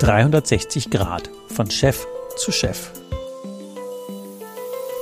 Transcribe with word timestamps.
360 0.00 0.90
Grad 0.90 1.28
von 1.48 1.68
Chef 1.68 2.06
zu 2.36 2.52
Chef. 2.52 2.92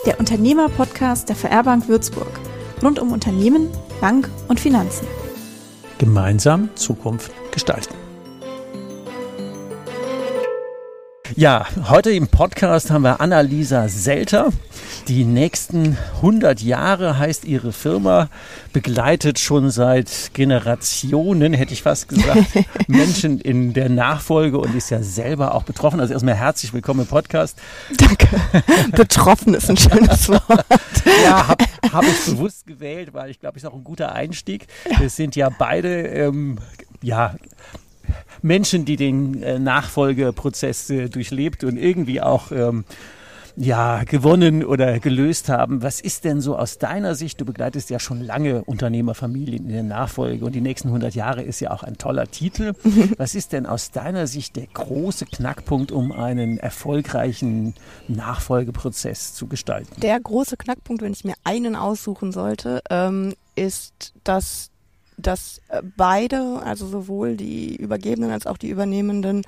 Der 0.07 0.19
Unternehmer-Podcast 0.19 1.29
der 1.29 1.37
VR 1.37 1.65
Bank 1.65 1.87
Würzburg. 1.87 2.41
Rund 2.83 2.99
um 2.99 3.13
Unternehmen, 3.13 3.69
Bank 4.01 4.31
und 4.49 4.59
Finanzen. 4.59 5.07
Gemeinsam 5.99 6.71
Zukunft 6.77 7.31
gestalten. 7.51 7.95
Ja, 11.35 11.67
heute 11.91 12.13
im 12.13 12.29
Podcast 12.29 12.91
haben 12.91 13.03
wir 13.03 13.21
Annalisa 13.21 13.89
Selter. 13.89 14.51
Die 15.09 15.25
nächsten 15.25 15.97
100 16.17 16.61
Jahre 16.63 17.17
heißt 17.17 17.45
ihre 17.45 17.73
Firma, 17.73 18.29
begleitet 18.73 19.39
schon 19.39 19.71
seit 19.71 20.33
Generationen, 20.35 21.53
hätte 21.53 21.73
ich 21.73 21.83
fast 21.83 22.09
gesagt, 22.09 22.45
Menschen 22.89 23.41
in 23.41 23.73
der 23.73 23.89
Nachfolge 23.89 24.59
und 24.59 24.75
ist 24.75 24.91
ja 24.91 25.05
selber 25.05 25.55
auch 25.55 25.63
betroffen. 25.63 26.01
Also 26.01 26.13
erstmal 26.13 26.35
herzlich 26.35 26.73
willkommen 26.73 27.03
im 27.03 27.07
Podcast. 27.07 27.57
Danke. 27.97 28.27
Betroffen 28.91 29.55
ist 29.55 29.71
ein 29.71 29.77
schönes 29.77 30.29
Wort. 30.29 30.67
Ja, 31.23 31.49
habe 31.49 31.65
hab 31.93 32.03
ich 32.03 32.25
bewusst 32.25 32.67
gewählt, 32.67 33.11
weil 33.15 33.31
ich 33.31 33.39
glaube, 33.39 33.59
es 33.59 33.63
ist 33.63 33.71
auch 33.71 33.77
ein 33.77 33.85
guter 33.85 34.13
Einstieg. 34.13 34.67
Wir 34.99 35.09
sind 35.09 35.37
ja 35.37 35.51
beide, 35.57 36.03
ähm, 36.09 36.59
ja, 37.01 37.37
Menschen, 38.43 38.85
die 38.85 38.97
den 38.97 39.41
äh, 39.45 39.61
Nachfolgeprozess 39.61 40.91
äh, 40.91 41.09
durchlebt 41.09 41.63
und 41.63 41.77
irgendwie 41.77 42.21
auch 42.21 42.51
ähm, 42.51 42.85
ja, 43.57 44.05
gewonnen 44.05 44.65
oder 44.65 45.01
gelöst 45.01 45.49
haben. 45.49 45.83
Was 45.83 46.01
ist 46.01 46.25
denn 46.25 46.41
so 46.41 46.57
aus 46.57 46.79
deiner 46.79 47.15
Sicht? 47.15 47.41
Du 47.41 47.45
begleitest 47.45 47.89
ja 47.89 47.99
schon 47.99 48.21
lange 48.21 48.63
Unternehmerfamilien 48.65 49.65
in 49.65 49.73
der 49.73 49.83
Nachfolge 49.83 50.45
und 50.45 50.55
die 50.55 50.61
nächsten 50.61 50.89
100 50.89 51.15
Jahre 51.15 51.43
ist 51.43 51.61
ja 51.61 51.71
auch 51.71 51.83
ein 51.83 51.97
toller 51.97 52.27
Titel. 52.27 52.75
Was 53.17 53.35
ist 53.35 53.53
denn 53.53 53.65
aus 53.67 53.91
deiner 53.91 54.27
Sicht 54.27 54.57
der 54.57 54.67
große 54.67 55.25
Knackpunkt, 55.27 55.91
um 55.91 56.13
einen 56.13 56.59
erfolgreichen 56.59 57.75
Nachfolgeprozess 58.09 59.35
zu 59.35 59.47
gestalten? 59.47 60.01
Der 60.01 60.21
große 60.21 60.57
Knackpunkt, 60.59 61.03
wenn 61.03 61.13
ich 61.13 61.25
mir 61.25 61.35
einen 61.45 61.77
aussuchen 61.77 62.33
sollte, 62.33 62.83
ähm, 62.91 63.35
ist, 63.55 64.13
dass 64.23 64.71
dass 65.19 65.63
äh, 65.69 65.81
beide, 65.97 66.61
also 66.63 66.87
sowohl 66.87 67.37
die 67.37 67.75
Übergebenen 67.75 68.31
als 68.31 68.47
auch 68.47 68.59
die 68.59 68.69
Übernehmenden, 68.69 69.45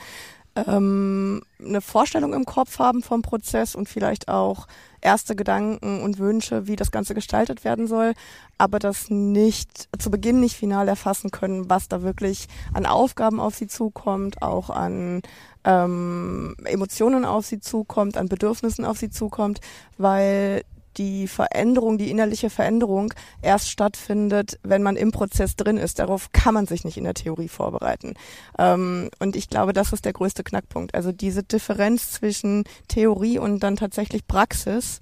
ähm, 0.66 1.42
eine 1.60 1.80
Vorstellung 1.80 2.32
im 2.32 2.44
Kopf 2.44 2.78
haben 2.78 3.02
vom 3.02 3.22
Prozess 3.22 3.74
und 3.74 3.88
vielleicht 3.88 4.28
auch 4.28 4.66
erste 5.00 5.36
Gedanken 5.36 6.02
und 6.02 6.18
Wünsche, 6.18 6.66
wie 6.66 6.76
das 6.76 6.90
Ganze 6.90 7.14
gestaltet 7.14 7.64
werden 7.64 7.86
soll, 7.86 8.14
aber 8.56 8.78
das 8.78 9.10
nicht 9.10 9.88
zu 9.98 10.10
Beginn 10.10 10.40
nicht 10.40 10.56
final 10.56 10.88
erfassen 10.88 11.30
können, 11.30 11.70
was 11.70 11.88
da 11.88 12.02
wirklich 12.02 12.48
an 12.72 12.86
Aufgaben 12.86 13.40
auf 13.40 13.54
sie 13.54 13.68
zukommt, 13.68 14.42
auch 14.42 14.70
an 14.70 15.22
ähm, 15.64 16.56
Emotionen 16.64 17.24
auf 17.24 17.46
sie 17.46 17.60
zukommt, 17.60 18.16
an 18.16 18.28
Bedürfnissen 18.28 18.84
auf 18.84 18.98
sie 18.98 19.10
zukommt, 19.10 19.60
weil 19.96 20.62
die 20.98 21.28
Veränderung, 21.28 21.98
die 21.98 22.10
innerliche 22.10 22.50
Veränderung 22.50 23.14
erst 23.40 23.70
stattfindet, 23.70 24.58
wenn 24.62 24.82
man 24.82 24.96
im 24.96 25.12
Prozess 25.12 25.56
drin 25.56 25.78
ist. 25.78 25.98
Darauf 25.98 26.32
kann 26.32 26.54
man 26.54 26.66
sich 26.66 26.84
nicht 26.84 26.96
in 26.96 27.04
der 27.04 27.14
Theorie 27.14 27.48
vorbereiten. 27.48 28.14
Ähm, 28.58 29.10
und 29.18 29.36
ich 29.36 29.48
glaube, 29.48 29.72
das 29.72 29.92
ist 29.92 30.04
der 30.04 30.12
größte 30.12 30.44
Knackpunkt. 30.44 30.94
Also 30.94 31.12
diese 31.12 31.42
Differenz 31.42 32.10
zwischen 32.10 32.64
Theorie 32.88 33.38
und 33.38 33.60
dann 33.60 33.76
tatsächlich 33.76 34.26
Praxis 34.26 35.00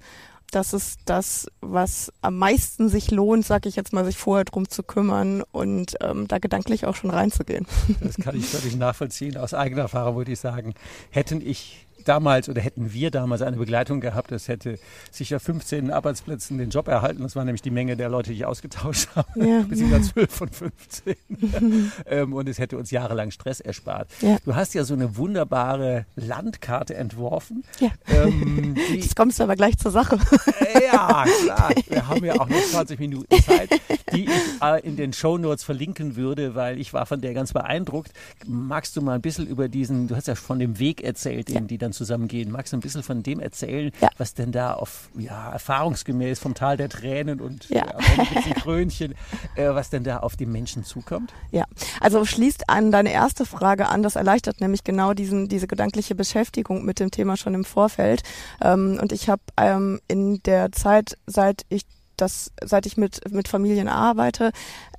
das 0.51 0.73
ist 0.73 1.01
das, 1.05 1.47
was 1.59 2.11
am 2.21 2.37
meisten 2.37 2.89
sich 2.89 3.11
lohnt, 3.11 3.45
sag 3.45 3.65
ich 3.65 3.75
jetzt 3.75 3.91
mal, 3.91 4.05
sich 4.05 4.17
vorher 4.17 4.45
drum 4.45 4.69
zu 4.69 4.81
kümmern 4.83 5.43
und 5.51 5.95
ähm, 6.01 6.27
da 6.27 6.37
gedanklich 6.37 6.85
auch 6.85 6.95
schon 6.95 7.09
reinzugehen. 7.09 7.67
Das 8.01 8.15
kann 8.15 8.35
ich 8.35 8.45
völlig 8.45 8.75
nachvollziehen. 8.77 9.37
Aus 9.37 9.53
eigener 9.53 9.83
Erfahrung 9.83 10.15
würde 10.15 10.31
ich 10.31 10.39
sagen, 10.39 10.73
hätten 11.09 11.41
ich 11.41 11.86
damals 12.07 12.49
oder 12.49 12.61
hätten 12.61 12.93
wir 12.93 13.11
damals 13.11 13.41
eine 13.41 13.57
Begleitung 13.57 14.01
gehabt, 14.01 14.31
das 14.31 14.47
hätte 14.47 14.79
sicher 15.11 15.39
15 15.39 15.91
Arbeitsplätzen 15.91 16.57
den 16.57 16.69
Job 16.69 16.87
erhalten. 16.87 17.23
Das 17.23 17.35
war 17.35 17.43
nämlich 17.43 17.61
die 17.61 17.71
Menge 17.71 17.97
der 17.97 18.09
Leute, 18.09 18.31
die 18.31 18.37
ich 18.37 18.45
ausgetauscht 18.45 19.09
habe, 19.15 19.45
ja. 19.45 19.61
beziehungsweise 19.61 20.13
12 20.13 20.31
von 20.35 20.49
15. 20.49 21.15
ähm, 22.05 22.33
und 22.33 22.49
es 22.49 22.59
hätte 22.59 22.77
uns 22.77 22.91
jahrelang 22.91 23.31
Stress 23.31 23.59
erspart. 23.59 24.09
Ja. 24.21 24.37
Du 24.45 24.55
hast 24.55 24.73
ja 24.73 24.83
so 24.83 24.93
eine 24.93 25.17
wunderbare 25.17 26.05
Landkarte 26.15 26.95
entworfen. 26.95 27.63
Ja. 27.79 27.89
Ähm, 28.07 28.75
Jetzt 28.93 29.15
kommst 29.15 29.39
du 29.39 29.43
aber 29.43 29.55
gleich 29.55 29.77
zur 29.77 29.91
Sache. 29.91 30.17
Äh, 30.59 30.85
ja, 30.85 31.25
klar. 31.43 31.71
Wir 31.87 32.07
haben 32.07 32.23
ja 32.23 32.39
auch 32.39 32.49
noch 32.49 32.61
20 32.61 32.99
Minuten 32.99 33.41
Zeit, 33.41 33.69
die 34.13 34.25
ich 34.25 34.29
äh, 34.61 34.81
in 34.81 34.95
den 34.95 35.13
Show 35.13 35.37
Notes 35.37 35.63
verlinken 35.63 36.15
würde, 36.15 36.55
weil 36.55 36.79
ich 36.79 36.93
war 36.93 37.05
von 37.05 37.21
der 37.21 37.33
ganz 37.33 37.53
beeindruckt. 37.53 38.11
Magst 38.45 38.95
du 38.95 39.01
mal 39.01 39.15
ein 39.15 39.21
bisschen 39.21 39.47
über 39.47 39.67
diesen, 39.67 40.07
du 40.07 40.15
hast 40.15 40.27
ja 40.27 40.35
von 40.35 40.59
dem 40.59 40.79
Weg 40.79 41.03
erzählt, 41.03 41.49
den 41.49 41.67
die 41.67 41.77
dann 41.77 41.93
zusammengehen. 41.97 42.51
Magst 42.51 42.73
du 42.73 42.77
ein 42.77 42.81
bisschen 42.81 43.03
von 43.03 43.23
dem 43.23 43.39
erzählen, 43.39 43.91
ja. 44.01 44.09
was 44.17 44.33
denn 44.33 44.51
da 44.51 44.73
auf, 44.73 45.09
ja, 45.17 45.51
erfahrungsgemäß 45.51 46.39
vom 46.39 46.53
Tal 46.53 46.77
der 46.77 46.89
Tränen 46.89 47.41
und 47.41 47.69
ja. 47.69 47.85
ja 47.85 48.53
Krönchen, 48.61 49.13
äh, 49.55 49.69
was 49.69 49.89
denn 49.89 50.03
da 50.03 50.19
auf 50.19 50.35
die 50.35 50.45
Menschen 50.45 50.83
zukommt? 50.83 51.33
Ja, 51.51 51.65
also 51.99 52.23
schließt 52.25 52.69
an 52.69 52.91
deine 52.91 53.11
erste 53.11 53.45
Frage 53.45 53.87
an, 53.87 54.03
das 54.03 54.15
erleichtert 54.15 54.61
nämlich 54.61 54.83
genau 54.83 55.13
diesen, 55.13 55.49
diese 55.49 55.67
gedankliche 55.67 56.15
Beschäftigung 56.15 56.85
mit 56.85 56.99
dem 56.99 57.11
Thema 57.11 57.37
schon 57.37 57.53
im 57.53 57.65
Vorfeld. 57.65 58.23
Ähm, 58.61 58.99
und 59.01 59.11
ich 59.11 59.29
habe 59.29 59.41
ähm, 59.57 59.99
in 60.07 60.41
der 60.43 60.71
Zeit, 60.71 61.17
seit 61.25 61.65
ich 61.69 61.83
das, 62.17 62.51
seit 62.63 62.85
ich 62.85 62.97
mit, 62.97 63.31
mit 63.31 63.47
Familien 63.47 63.87
arbeite, 63.87 64.51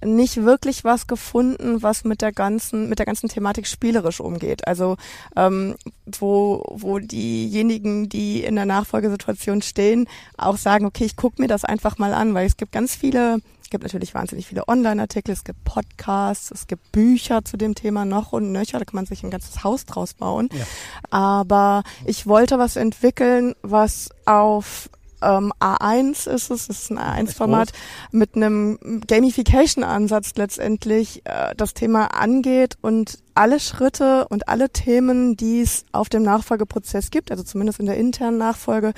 nicht 0.04 0.44
wirklich 0.44 0.84
was 0.84 1.06
gefunden, 1.06 1.82
was 1.82 2.04
mit 2.04 2.22
der 2.22 2.32
ganzen, 2.32 2.88
mit 2.88 2.98
der 2.98 3.06
ganzen 3.06 3.28
Thematik 3.28 3.66
spielerisch 3.66 4.20
umgeht. 4.20 4.66
Also 4.66 4.96
ähm, 5.36 5.76
wo, 6.06 6.64
wo 6.70 6.98
diejenigen, 6.98 8.08
die 8.08 8.42
in 8.44 8.56
der 8.56 8.66
Nachfolgesituation 8.66 9.62
stehen, 9.62 10.08
auch 10.36 10.56
sagen, 10.56 10.86
okay, 10.86 11.04
ich 11.04 11.16
gucke 11.16 11.42
mir 11.42 11.48
das 11.48 11.64
einfach 11.64 11.98
mal 11.98 12.14
an, 12.14 12.34
weil 12.34 12.46
es 12.46 12.56
gibt 12.56 12.72
ganz 12.72 12.94
viele 12.94 13.40
es 13.68 13.70
gibt 13.70 13.84
natürlich 13.84 14.14
wahnsinnig 14.14 14.46
viele 14.46 14.66
Online-Artikel, 14.66 15.30
es 15.30 15.44
gibt 15.44 15.62
Podcasts, 15.64 16.50
es 16.50 16.68
gibt 16.68 16.90
Bücher 16.90 17.44
zu 17.44 17.58
dem 17.58 17.74
Thema 17.74 18.06
noch 18.06 18.32
und 18.32 18.50
nöcher, 18.50 18.78
da 18.78 18.86
kann 18.86 18.94
man 18.94 19.04
sich 19.04 19.22
ein 19.22 19.30
ganzes 19.30 19.62
Haus 19.62 19.84
draus 19.84 20.14
bauen. 20.14 20.48
Ja. 20.54 20.64
Aber 21.10 21.82
ich 22.06 22.26
wollte 22.26 22.58
was 22.58 22.76
entwickeln, 22.76 23.54
was 23.60 24.08
auf 24.24 24.88
ähm, 25.22 25.52
A1 25.60 26.28
ist 26.28 26.50
es, 26.50 26.68
es 26.68 26.68
ist 26.68 26.90
ein 26.90 26.98
A1-Format 26.98 27.72
mit 28.10 28.34
einem 28.34 28.78
Gamification-Ansatz 29.06 30.32
letztendlich 30.36 31.22
äh, 31.24 31.54
das 31.56 31.74
Thema 31.74 32.06
angeht 32.14 32.76
und 32.80 33.18
alle 33.38 33.60
Schritte 33.60 34.26
und 34.28 34.48
alle 34.48 34.70
Themen, 34.70 35.36
die 35.36 35.60
es 35.60 35.84
auf 35.92 36.08
dem 36.08 36.24
Nachfolgeprozess 36.24 37.10
gibt, 37.10 37.30
also 37.30 37.44
zumindest 37.44 37.78
in 37.78 37.86
der 37.86 37.96
internen 37.96 38.36
Nachfolge, 38.36 38.92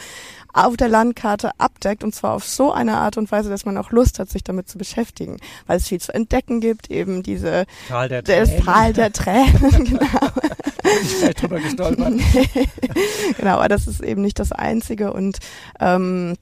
auf 0.54 0.78
der 0.78 0.88
Landkarte 0.88 1.50
abdeckt 1.58 2.02
und 2.02 2.14
zwar 2.14 2.32
auf 2.32 2.46
so 2.46 2.72
eine 2.72 2.96
Art 2.96 3.18
und 3.18 3.30
Weise, 3.30 3.50
dass 3.50 3.66
man 3.66 3.76
auch 3.76 3.90
Lust 3.90 4.18
hat, 4.18 4.30
sich 4.30 4.42
damit 4.42 4.68
zu 4.68 4.78
beschäftigen, 4.78 5.36
weil 5.66 5.76
es 5.76 5.88
viel 5.88 6.00
zu 6.00 6.14
entdecken 6.14 6.60
gibt, 6.60 6.90
eben 6.90 7.22
diese 7.22 7.66
Tal 7.88 8.08
der 8.08 8.24
Tränen. 8.24 8.56
Das 8.56 8.64
Tal 8.64 8.92
der 8.94 9.12
Tränen, 9.12 9.84
genau. 9.84 10.30
Ich 11.02 11.34
drüber 11.34 11.60
gestolpert. 11.60 12.14
genau, 13.38 13.56
aber 13.56 13.68
das 13.68 13.86
ist 13.86 14.02
eben 14.02 14.22
nicht 14.22 14.38
das 14.38 14.52
Einzige 14.52 15.12
und 15.12 15.38
ähm, 15.78 16.34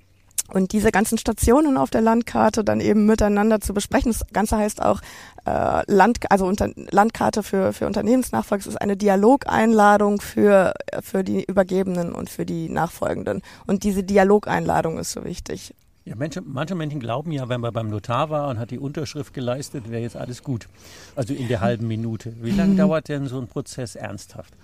und 0.51 0.73
diese 0.73 0.91
ganzen 0.91 1.19
Stationen 1.19 1.77
auf 1.77 1.91
der 1.91 2.01
Landkarte 2.01 2.65
dann 2.65 2.81
eben 2.81 3.05
miteinander 3.05 3.61
zu 3.61 3.75
besprechen. 3.75 4.13
Das 4.13 4.27
Ganze 4.33 4.57
heißt 4.57 4.81
auch 4.83 5.01
äh, 5.45 5.83
Land, 5.93 6.19
also 6.31 6.47
unter, 6.47 6.71
Landkarte 6.91 7.43
für, 7.43 7.75
für 7.75 7.87
Unternehmensnachfolge. 7.87 8.67
Ist 8.67 8.81
eine 8.81 8.97
Dialogeinladung 8.97 10.21
für, 10.23 10.73
für 11.03 11.23
die 11.23 11.45
Übergebenen 11.45 12.15
und 12.15 12.31
für 12.31 12.47
die 12.47 12.71
Nachfolgenden. 12.71 13.43
Und 13.67 13.83
diese 13.83 14.03
Dialogeinladung 14.03 14.99
ist 14.99 15.13
so 15.13 15.25
wichtig. 15.25 15.75
Ja, 16.09 16.15
Menschen, 16.17 16.45
manche 16.47 16.75
Menschen 16.75 17.01
glauben 17.01 17.33
ja, 17.33 17.51
wenn 17.51 17.61
man 17.61 17.71
beim 17.71 17.91
Notar 17.91 18.31
war 18.31 18.49
und 18.49 18.59
hat 18.59 18.71
die 18.71 18.79
Unterschrift 18.79 19.35
geleistet, 19.35 19.91
wäre 19.91 20.01
jetzt 20.01 20.17
alles 20.17 20.43
gut. 20.43 20.67
Also 21.15 21.35
in 21.35 21.49
der 21.49 21.61
halben 21.61 21.87
Minute. 21.87 22.33
Wie 22.41 22.51
lange 22.51 22.73
mhm. 22.73 22.77
dauert 22.79 23.09
denn 23.09 23.27
so 23.27 23.39
ein 23.39 23.47
Prozess 23.47 23.95
ernsthaft? 23.95 24.55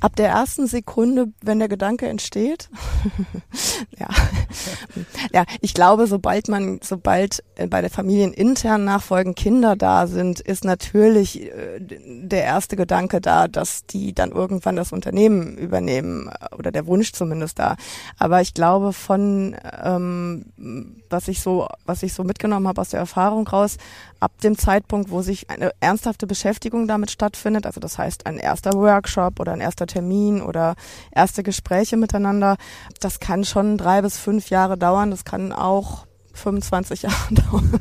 Ab 0.00 0.16
der 0.16 0.28
ersten 0.28 0.66
Sekunde, 0.66 1.28
wenn 1.42 1.58
der 1.58 1.68
Gedanke 1.68 2.06
entsteht. 2.08 2.68
ja. 3.98 4.08
ja, 5.32 5.44
ich 5.60 5.74
glaube, 5.74 6.06
sobald 6.06 6.48
man, 6.48 6.80
sobald 6.82 7.42
äh, 7.56 7.66
bei 7.66 7.80
der 7.80 7.90
familieninternen 7.90 8.84
Nachfolgen 8.84 9.34
Kinder 9.34 9.76
da 9.76 10.06
sind, 10.06 10.40
ist 10.40 10.64
natürlich 10.64 11.42
äh, 11.42 11.80
der 11.80 12.44
erste 12.44 12.76
Gedanke 12.76 13.20
da, 13.20 13.48
dass 13.48 13.86
die 13.86 14.14
dann 14.14 14.32
irgendwann 14.32 14.76
das 14.76 14.92
Unternehmen 14.92 15.56
übernehmen 15.56 16.28
äh, 16.28 16.54
oder 16.54 16.70
der 16.72 16.86
Wunsch 16.86 17.12
zumindest 17.12 17.58
da. 17.58 17.76
Aber 18.18 18.40
ich 18.40 18.54
glaube 18.54 18.92
von 18.92 19.56
ähm, 19.82 20.44
was 21.10 21.28
ich 21.28 21.40
so, 21.40 21.68
was 21.84 22.02
ich 22.02 22.12
so 22.12 22.24
mitgenommen 22.24 22.68
habe 22.68 22.80
aus 22.80 22.90
der 22.90 23.00
Erfahrung 23.00 23.46
raus, 23.46 23.76
ab 24.26 24.40
dem 24.40 24.58
Zeitpunkt, 24.58 25.12
wo 25.12 25.22
sich 25.22 25.50
eine 25.50 25.70
ernsthafte 25.78 26.26
Beschäftigung 26.26 26.88
damit 26.88 27.12
stattfindet, 27.12 27.64
also 27.64 27.78
das 27.78 27.96
heißt 27.96 28.26
ein 28.26 28.38
erster 28.38 28.72
Workshop 28.72 29.38
oder 29.38 29.52
ein 29.52 29.60
erster 29.60 29.86
Termin 29.86 30.42
oder 30.42 30.74
erste 31.12 31.44
Gespräche 31.44 31.96
miteinander, 31.96 32.56
das 32.98 33.20
kann 33.20 33.44
schon 33.44 33.78
drei 33.78 34.02
bis 34.02 34.18
fünf 34.18 34.50
Jahre 34.50 34.76
dauern. 34.76 35.12
Das 35.12 35.24
kann 35.24 35.52
auch 35.52 36.06
25 36.32 37.02
Jahre 37.06 37.34
dauern. 37.34 37.80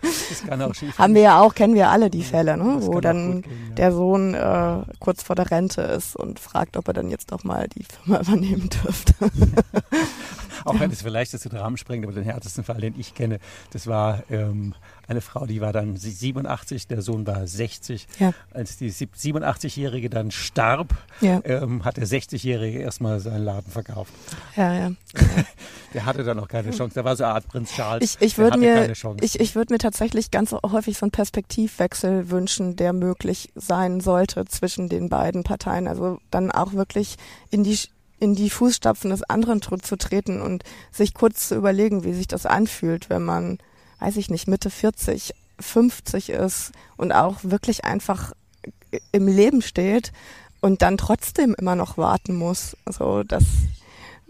das 0.00 0.46
kann 0.48 0.62
auch 0.62 0.74
schief 0.74 0.98
Haben 0.98 1.14
wir 1.14 1.20
ja 1.20 1.38
auch, 1.38 1.54
kennen 1.54 1.74
wir 1.74 1.90
alle 1.90 2.08
die 2.08 2.24
Fälle, 2.24 2.56
ne? 2.56 2.78
Wo 2.80 3.02
dann 3.02 3.42
gehen, 3.42 3.52
ja. 3.68 3.74
der 3.74 3.92
Sohn 3.92 4.32
äh, 4.32 4.78
kurz 5.00 5.22
vor 5.22 5.36
der 5.36 5.50
Rente 5.50 5.82
ist 5.82 6.16
und 6.16 6.40
fragt, 6.40 6.78
ob 6.78 6.88
er 6.88 6.94
dann 6.94 7.10
jetzt 7.10 7.30
doch 7.30 7.44
mal 7.44 7.68
die 7.68 7.84
Firma 7.84 8.22
übernehmen 8.22 8.70
dürfte. 8.70 9.14
Auch 10.64 10.78
wenn 10.80 10.90
es 10.90 11.02
vielleicht 11.02 11.32
jetzt 11.32 11.44
den 11.44 11.56
Rahmen 11.56 11.76
sprengt, 11.76 12.04
aber 12.04 12.12
den 12.14 12.24
härtesten 12.24 12.64
Fall, 12.64 12.80
den 12.80 12.98
ich 12.98 13.14
kenne, 13.14 13.38
das 13.72 13.86
war 13.86 14.22
ähm, 14.30 14.74
eine 15.06 15.20
Frau, 15.20 15.46
die 15.46 15.60
war 15.60 15.72
dann 15.72 15.96
sie- 15.96 16.10
87, 16.10 16.86
der 16.86 17.02
Sohn 17.02 17.26
war 17.26 17.46
60. 17.46 18.06
Ja. 18.18 18.32
Als 18.52 18.76
die 18.76 18.90
sieb- 18.90 19.14
87-Jährige 19.16 20.10
dann 20.10 20.30
starb, 20.30 20.94
Ja, 21.20 21.40
ähm, 21.44 21.84
hat 21.84 21.96
der 21.96 22.06
60-Jährige 22.06 22.78
erstmal 22.80 23.20
seinen 23.20 23.44
Laden 23.44 23.70
verkauft. 23.72 24.12
ja, 24.56 24.74
ja. 24.74 24.90
Der 25.94 26.04
hatte 26.04 26.22
dann 26.22 26.38
auch 26.38 26.48
keine 26.48 26.70
Chance. 26.70 26.92
Der 26.94 27.04
war 27.06 27.16
so 27.16 27.24
eine 27.24 27.32
Art 27.32 27.48
Prinz 27.48 27.72
Charles. 27.72 28.04
Ich, 28.04 28.20
ich 28.20 28.36
würde 28.38 28.58
mir, 28.58 28.92
ich, 29.22 29.40
ich 29.40 29.54
würde 29.54 29.72
mir 29.72 29.78
tatsächlich 29.78 30.30
ganz 30.30 30.52
häufig 30.52 30.98
so 30.98 31.06
einen 31.06 31.12
Perspektivwechsel 31.12 32.30
wünschen, 32.30 32.76
der 32.76 32.92
möglich 32.92 33.50
sein 33.54 34.00
sollte 34.00 34.44
zwischen 34.44 34.90
den 34.90 35.08
beiden 35.08 35.44
Parteien. 35.44 35.88
Also 35.88 36.18
dann 36.30 36.50
auch 36.50 36.74
wirklich 36.74 37.16
in 37.50 37.64
die 37.64 37.78
in 38.20 38.34
die 38.34 38.50
Fußstapfen 38.50 39.10
des 39.10 39.22
anderen 39.22 39.62
zu 39.62 39.96
treten 39.96 40.40
und 40.40 40.64
sich 40.90 41.14
kurz 41.14 41.48
zu 41.48 41.54
überlegen, 41.54 42.04
wie 42.04 42.12
sich 42.12 42.26
das 42.26 42.46
anfühlt, 42.46 43.10
wenn 43.10 43.24
man, 43.24 43.58
weiß 44.00 44.16
ich 44.16 44.30
nicht, 44.30 44.48
Mitte 44.48 44.70
40, 44.70 45.34
50 45.60 46.30
ist 46.30 46.72
und 46.96 47.12
auch 47.12 47.36
wirklich 47.42 47.84
einfach 47.84 48.32
im 49.12 49.28
Leben 49.28 49.62
steht 49.62 50.12
und 50.60 50.82
dann 50.82 50.96
trotzdem 50.96 51.54
immer 51.58 51.76
noch 51.76 51.98
warten 51.98 52.36
muss. 52.36 52.76
Also 52.84 53.22
das, 53.22 53.44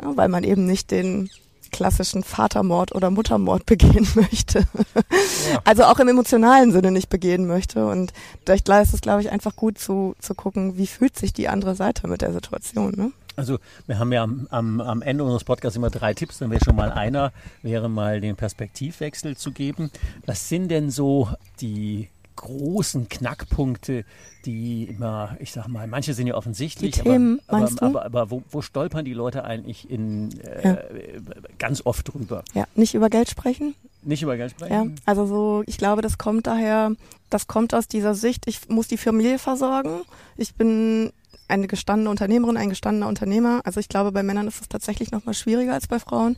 ja, 0.02 0.16
weil 0.16 0.28
man 0.28 0.44
eben 0.44 0.66
nicht 0.66 0.90
den 0.90 1.30
klassischen 1.70 2.22
Vatermord 2.22 2.94
oder 2.94 3.10
Muttermord 3.10 3.66
begehen 3.66 4.08
möchte. 4.14 4.60
Ja. 4.60 5.60
Also 5.64 5.84
auch 5.84 5.98
im 5.98 6.08
emotionalen 6.08 6.72
Sinne 6.72 6.90
nicht 6.90 7.08
begehen 7.08 7.46
möchte. 7.46 7.86
Und 7.86 8.12
da 8.44 8.54
ist 8.54 8.94
es, 8.94 9.00
glaube 9.00 9.20
ich, 9.20 9.30
einfach 9.30 9.56
gut 9.56 9.78
zu, 9.78 10.14
zu 10.18 10.34
gucken, 10.34 10.76
wie 10.76 10.86
fühlt 10.86 11.16
sich 11.16 11.32
die 11.32 11.48
andere 11.48 11.74
Seite 11.74 12.08
mit 12.08 12.22
der 12.22 12.32
Situation. 12.32 12.94
Ne? 12.96 13.12
Also 13.38 13.58
wir 13.86 13.98
haben 13.98 14.12
ja 14.12 14.24
am, 14.24 14.48
am, 14.50 14.80
am 14.80 15.00
Ende 15.02 15.22
unseres 15.22 15.44
Podcasts 15.44 15.76
immer 15.76 15.90
drei 15.90 16.12
Tipps. 16.12 16.38
Dann 16.38 16.50
wäre 16.50 16.62
schon 16.64 16.74
mal 16.76 16.90
einer, 16.90 17.32
wäre 17.62 17.88
mal 17.88 18.20
den 18.20 18.34
Perspektivwechsel 18.36 19.36
zu 19.36 19.52
geben. 19.52 19.90
Was 20.26 20.48
sind 20.48 20.68
denn 20.68 20.90
so 20.90 21.28
die 21.60 22.08
großen 22.34 23.08
Knackpunkte, 23.08 24.04
die 24.44 24.84
immer, 24.84 25.36
ich 25.40 25.52
sag 25.52 25.66
mal, 25.68 25.86
manche 25.88 26.14
sind 26.14 26.26
ja 26.28 26.34
offensichtlich, 26.34 26.94
Die 26.96 27.00
Themen, 27.02 27.40
aber, 27.48 27.58
meinst 27.58 27.82
aber, 27.82 27.92
du? 27.92 27.98
aber, 27.98 28.04
aber 28.22 28.30
wo, 28.30 28.42
wo 28.50 28.62
stolpern 28.62 29.04
die 29.04 29.12
Leute 29.12 29.44
eigentlich 29.44 29.90
in, 29.90 30.38
äh, 30.40 30.76
ganz 31.58 31.84
oft 31.84 32.12
drüber? 32.12 32.44
Ja, 32.54 32.64
nicht 32.76 32.94
über 32.94 33.08
Geld 33.10 33.28
sprechen. 33.28 33.74
Nicht 34.02 34.22
über 34.22 34.36
Geld 34.36 34.54
Ja, 34.60 34.66
sprechen? 34.66 34.94
also 35.04 35.26
so, 35.26 35.62
ich 35.66 35.78
glaube, 35.78 36.00
das 36.02 36.16
kommt 36.16 36.46
daher, 36.46 36.92
das 37.30 37.48
kommt 37.48 37.74
aus 37.74 37.88
dieser 37.88 38.14
Sicht, 38.14 38.46
ich 38.46 38.68
muss 38.68 38.86
die 38.86 38.98
Familie 38.98 39.38
versorgen. 39.40 40.02
Ich 40.36 40.54
bin 40.54 41.12
eine 41.48 41.66
gestandene 41.66 42.10
Unternehmerin, 42.10 42.56
ein 42.56 42.68
gestandener 42.68 43.08
Unternehmer. 43.08 43.60
Also 43.64 43.80
ich 43.80 43.88
glaube, 43.88 44.12
bei 44.12 44.22
Männern 44.22 44.46
ist 44.46 44.60
es 44.60 44.68
tatsächlich 44.68 45.10
noch 45.10 45.24
mal 45.24 45.34
schwieriger 45.34 45.74
als 45.74 45.86
bei 45.86 45.98
Frauen. 45.98 46.36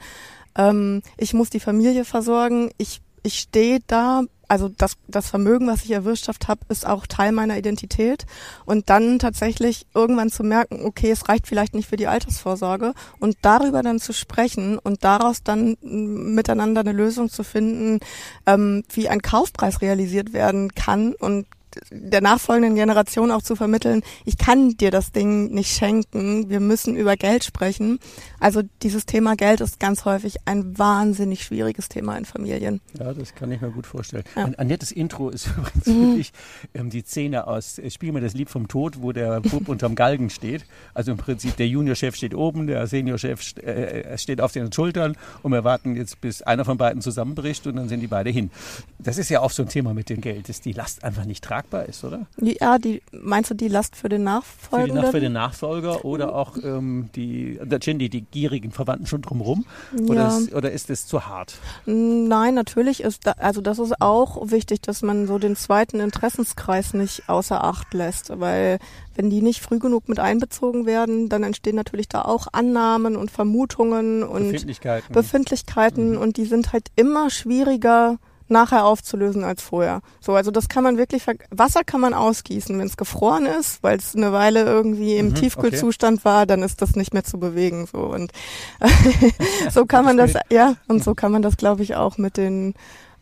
Ähm, 0.57 1.03
ich 1.17 1.35
muss 1.35 1.51
die 1.51 1.61
Familie 1.61 2.05
versorgen. 2.05 2.71
Ich, 2.79 3.01
ich 3.23 3.39
stehe 3.39 3.81
da. 3.87 4.23
Also 4.49 4.69
das, 4.69 4.97
das 5.07 5.31
Vermögen, 5.31 5.69
was 5.69 5.85
ich 5.85 5.93
erwirtschaftet 5.93 6.49
habe, 6.49 6.63
ist 6.71 6.85
auch 6.85 7.07
Teil 7.07 7.31
meiner 7.31 7.57
Identität. 7.57 8.27
Und 8.65 8.91
dann 8.91 9.21
tatsächlich 9.21 9.87
irgendwann 9.95 10.31
zu 10.31 10.43
merken, 10.43 10.85
okay, 10.85 11.11
es 11.13 11.29
reicht 11.29 11.47
vielleicht 11.47 11.75
nicht 11.75 11.89
für 11.89 11.97
die 11.97 12.09
Altersvorsorge. 12.09 12.95
Und 13.21 13.37
darüber 13.43 13.83
dann 13.83 14.01
zu 14.01 14.13
sprechen 14.13 14.79
und 14.79 15.05
daraus 15.05 15.45
dann 15.45 15.77
mm, 15.83 16.35
miteinander 16.35 16.81
eine 16.81 16.93
Lösung 16.93 17.29
zu 17.31 17.45
finden, 17.45 18.01
ähm, 18.47 18.83
wie 18.93 19.09
ein 19.09 19.23
Kaufpreis 19.23 19.83
realisiert 19.83 20.33
werden 20.33 20.75
kann 20.75 21.15
und 21.15 21.47
der 21.91 22.21
nachfolgenden 22.21 22.75
Generation 22.75 23.31
auch 23.31 23.43
zu 23.43 23.57
vermitteln, 23.57 24.03
ich 24.25 24.39
kann 24.39 24.77
dir 24.77 24.91
das 24.91 25.13
Ding 25.13 25.51
nicht 25.53 25.71
schenken, 25.77 26.49
wir 26.51 26.61
müssen 26.61 26.97
über 26.97 27.17
Geld 27.17 27.45
sprechen. 27.45 27.99
Also 28.39 28.63
dieses 28.83 29.07
Thema 29.07 29.37
Geld 29.37 29.61
ist 29.61 29.81
ganz 29.81 30.05
häufig 30.05 30.37
ein 30.47 30.79
wahnsinnig 30.79 31.45
schwieriges 31.45 31.89
Thema 31.89 32.17
in 32.17 32.25
Familien. 32.25 32.81
Ja, 32.99 33.13
das 33.13 33.35
kann 33.35 33.51
ich 33.53 33.61
mir 33.61 33.71
gut 33.71 33.87
vorstellen. 33.87 34.25
Ja. 34.37 34.45
Ein, 34.45 34.55
ein 34.57 34.67
nettes 34.67 34.93
Intro 34.93 35.29
ist 35.31 35.47
übrigens 35.57 35.87
Mhm. 35.87 36.07
wirklich 36.09 36.33
ähm, 36.75 36.91
die 36.91 37.03
Szene 37.03 37.47
aus 37.47 37.79
äh, 37.79 37.91
Spiel 37.91 38.13
mir 38.13 38.21
das 38.21 38.35
Lied 38.35 38.51
vom 38.51 38.69
Tod, 38.69 39.03
wo 39.03 39.13
der 39.13 39.41
Bub 39.41 39.69
unterm 39.69 39.95
Galgen 39.95 40.31
steht. 40.31 40.65
Also 40.95 41.13
im 41.13 41.19
Prinzip 41.19 41.57
der 41.57 41.67
Juniorchef 41.69 42.15
steht 42.17 42.35
oben, 42.35 42.67
der 42.67 42.87
Seniorchef 42.87 43.43
st 43.43 43.59
äh, 43.59 44.17
steht 44.19 44.41
auf 44.41 44.53
den 44.53 44.73
Schultern 44.73 45.17
und 45.43 45.53
wir 45.53 45.65
warten 45.65 45.97
jetzt, 45.97 46.21
bis 46.21 46.43
einer 46.43 46.65
von 46.65 46.79
beiden 46.79 47.03
zusammenbricht 47.03 47.67
und 47.67 47.77
dann 47.77 47.89
sind 47.89 48.01
die 48.01 48.07
beide 48.07 48.31
hin. 48.31 48.51
Das 48.99 49.19
ist 49.19 49.29
ja 49.31 49.41
auch 49.41 49.51
so 49.51 49.63
ein 49.63 49.69
Thema 49.69 49.95
mit 49.95 50.09
dem 50.11 50.21
Geld, 50.21 50.49
dass 50.49 50.61
die 50.61 50.73
Last 50.73 51.05
einfach 51.05 51.25
nicht 51.25 51.43
tragbar 51.61 51.87
ist, 51.87 52.05
oder? 52.05 52.27
Ja, 52.39 52.79
die, 52.79 53.03
meinst 53.13 53.51
du 53.51 53.55
die 53.55 53.69
Last 53.69 53.97
für 53.97 54.09
den 54.09 54.25
Für, 54.29 54.87
die? 54.87 54.93
Nach- 54.93 55.11
für 55.11 55.21
den 55.21 55.33
Nachfolger 55.33 56.05
oder 56.05 56.35
auch 56.35 56.57
ähm, 56.63 57.11
die, 57.15 57.59
die, 57.63 58.09
die 58.09 58.21
gierigen 58.23 58.71
Verwandten 58.71 59.07
schon 59.07 59.23
drumherum? 59.23 59.65
Oder, 60.09 60.15
Ja. 60.23 60.39
ist, 60.39 60.55
oder 60.55 60.71
ist 60.71 60.91
es 60.91 61.07
zu 61.07 61.27
hart? 61.27 61.59
Nein, 61.87 62.55
natürlich 62.55 63.03
ist 63.03 63.27
da, 63.27 63.33
also 63.33 63.61
das 63.61 63.79
ist 63.79 64.01
auch 64.01 64.51
wichtig, 64.51 64.81
dass 64.83 65.03
man 65.03 65.27
so 65.27 65.39
den 65.39 65.57
zweiten 65.57 66.01
Interessenskreis 66.01 66.95
nicht 66.95 67.29
außer 67.29 67.63
Acht 67.63 67.93
lässt, 67.95 68.39
weil 68.41 68.79
wenn 69.15 69.31
die 69.31 69.43
nicht 69.43 69.61
früh 69.61 69.79
genug 69.79 70.09
mit 70.09 70.19
einbezogen 70.19 70.87
werden, 70.87 71.29
dann 71.29 71.43
entstehen 71.43 71.77
natürlich 71.77 72.09
da 72.09 72.23
auch 72.23 72.47
Annahmen 72.53 73.17
und 73.17 73.31
Vermutungen 73.31 74.23
und 74.23 74.45
Befindlichkeiten? 74.51 75.13
Befindlichkeiten 75.13 76.17
und 76.17 76.37
die 76.37 76.47
sind 76.47 76.73
halt 76.73 76.87
immer 76.97 77.29
schwieriger 77.31 78.19
nachher 78.51 78.85
aufzulösen 78.85 79.45
als 79.45 79.63
vorher. 79.63 80.01
So, 80.21 80.35
also 80.35 80.51
das 80.51 80.69
kann 80.69 80.83
man 80.85 80.97
wirklich, 80.97 81.25
Wasser 81.51 81.85
kann 81.85 82.01
man 82.01 82.15
ausgießen, 82.15 82.79
wenn 82.79 82.87
es 82.87 82.97
gefroren 82.97 83.47
ist, 83.47 83.83
weil 83.83 83.99
es 83.99 84.15
eine 84.15 84.33
Weile 84.33 84.65
irgendwie 84.65 85.17
im 85.17 85.29
Mhm, 85.29 85.35
Tiefkühlzustand 85.35 86.25
war, 86.25 86.47
dann 86.47 86.63
ist 86.63 86.83
das 86.83 86.97
nicht 86.97 87.15
mehr 87.15 87.25
zu 87.25 87.39
bewegen. 87.39 87.87
So 87.91 87.99
und 87.99 88.33
so 89.71 89.87
kann 89.87 90.05
man 90.05 90.17
das, 90.17 90.35
ja, 90.51 90.75
und 90.89 91.03
so 91.05 91.15
kann 91.15 91.33
man 91.33 91.43
das, 91.43 91.57
glaube 91.57 91.83
ich, 91.83 91.95
auch 91.97 92.19
mit 92.19 92.37
den 92.37 92.75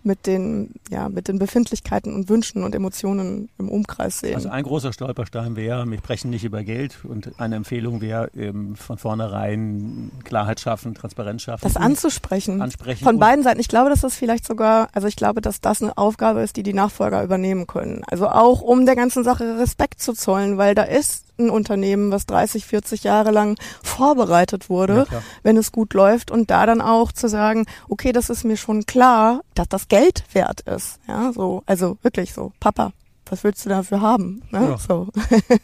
mit 0.03 0.27
den, 0.27 0.75
ja, 0.91 1.09
mit 1.09 1.29
den 1.29 1.39
Befindlichkeiten 1.39 2.15
und 2.15 2.29
Wünschen 2.29 2.65
und 2.65 2.75
Emotionen 2.75 3.49
im 3.59 3.69
Umkreis 3.69 4.21
sehen. 4.21 4.35
Also 4.35 4.49
ein 4.49 4.65
großer 4.65 4.93
Stolperstein 4.93 5.57
wäre, 5.57 5.89
wir 5.89 5.99
sprechen 5.99 6.31
nicht 6.31 6.45
über 6.45 6.63
Geld 6.63 6.99
und 7.05 7.39
eine 7.39 7.57
Empfehlung 7.57 8.01
wäre 8.01 8.31
ähm, 8.37 8.77
von 8.77 8.99
vornherein 8.99 10.11
Klarheit 10.25 10.61
schaffen, 10.61 10.95
Transparenz 10.95 11.43
schaffen. 11.43 11.63
das 11.63 11.77
anzusprechen. 11.77 12.63
ansprechen. 12.63 13.05
Von 13.05 13.19
beiden 13.19 13.45
Seiten. 13.45 13.61
Ich 13.61 13.69
glaube, 13.69 13.91
dass 13.91 14.01
das 14.01 14.15
vielleicht 14.15 14.47
sogar, 14.47 14.89
also 14.93 15.09
ich 15.09 15.17
glaube, 15.17 15.41
dass 15.41 15.61
das 15.61 15.83
eine 15.83 15.97
Aufgabe 15.99 16.41
ist, 16.41 16.57
die 16.57 16.63
die 16.63 16.75
Nachfolger 16.75 17.23
übernehmen 17.23 17.67
können. 17.67 18.03
Also 18.07 18.29
auch 18.29 18.61
um 18.63 18.87
der 18.87 18.97
ganzen 18.97 19.25
Sache 19.25 19.59
Respekt 19.59 20.01
zu 20.01 20.13
zollen, 20.13 20.59
weil 20.59 20.75
da 20.75 20.83
ist 20.83 21.28
ein 21.39 21.51
Unternehmen, 21.51 22.11
was 22.11 22.27
30, 22.27 22.67
40 22.67 23.05
Jahre 23.05 23.31
lang 23.31 23.57
vorbereitet 23.83 24.65
Ja, 24.65 24.69
wurde, 24.69 25.05
klar. 25.09 25.23
wenn 25.43 25.57
es 25.57 25.73
gut 25.73 25.95
läuft 25.95 26.31
und 26.31 26.51
da 26.51 26.67
dann 26.67 26.81
auch 26.81 27.13
zu 27.13 27.29
sagen, 27.29 27.67
okay, 27.89 28.13
das 28.13 28.31
ist 28.31 28.45
mir 28.45 28.57
schon 28.57 28.87
klar, 28.87 29.41
dass 29.55 29.69
das 29.69 29.89
Geld 29.89 30.25
wert 30.33 30.61
ist. 30.63 30.99
Ja, 31.09 31.33
so, 31.33 31.63
also 31.67 31.99
wirklich 32.03 32.33
so, 32.35 32.53
Papa. 32.61 32.93
Was 33.31 33.45
willst 33.45 33.65
du 33.67 33.69
dafür 33.69 34.01
haben? 34.01 34.41
Ne? 34.51 34.71
Ja. 34.71 34.79
So. 34.79 35.09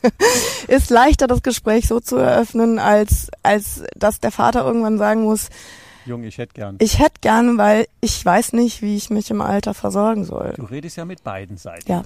ist 0.69 0.91
leichter, 0.91 1.27
das 1.27 1.43
Gespräch 1.43 1.89
so 1.89 1.99
zu 1.99 2.17
eröffnen, 2.17 2.79
als, 2.79 3.31
als 3.43 3.83
dass 3.97 4.21
der 4.21 4.31
Vater 4.31 4.67
irgendwann 4.67 4.99
sagen 4.99 5.23
muss, 5.23 5.49
Junge, 6.07 6.27
ich 6.27 6.37
hätte 6.37 6.53
gern. 6.53 6.77
ich 6.81 6.99
hätte 6.99 7.21
gern, 7.23 7.57
weil 7.57 7.87
ich 8.03 8.23
weiß 8.23 8.53
nicht, 8.53 8.83
wie 8.83 8.95
ich 8.97 9.09
mich 9.09 9.31
im 9.31 9.41
Alter 9.41 9.73
versorgen 9.73 10.27
soll. 10.27 10.53
Du 10.59 10.65
redest 10.65 10.99
ja 10.99 11.07
mit 11.07 11.25
beiden 11.25 11.57
Seiten. 11.57 11.91
Ja. 11.91 12.03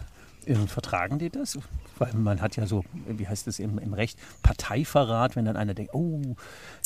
Vertragen 0.57 1.19
die 1.19 1.31
das? 1.31 1.59
Weil 1.99 2.13
man 2.15 2.41
hat 2.41 2.57
ja 2.57 2.67
so, 2.67 2.85
wie 3.07 3.27
heißt 3.27 3.49
es 3.49 3.59
im, 3.59 3.79
im 3.79 3.93
Recht, 3.93 4.19
Parteiverrat, 4.43 5.37
wenn 5.37 5.45
dann 5.45 5.57
einer 5.57 5.75
denkt, 5.75 5.93
oh, 5.95 6.37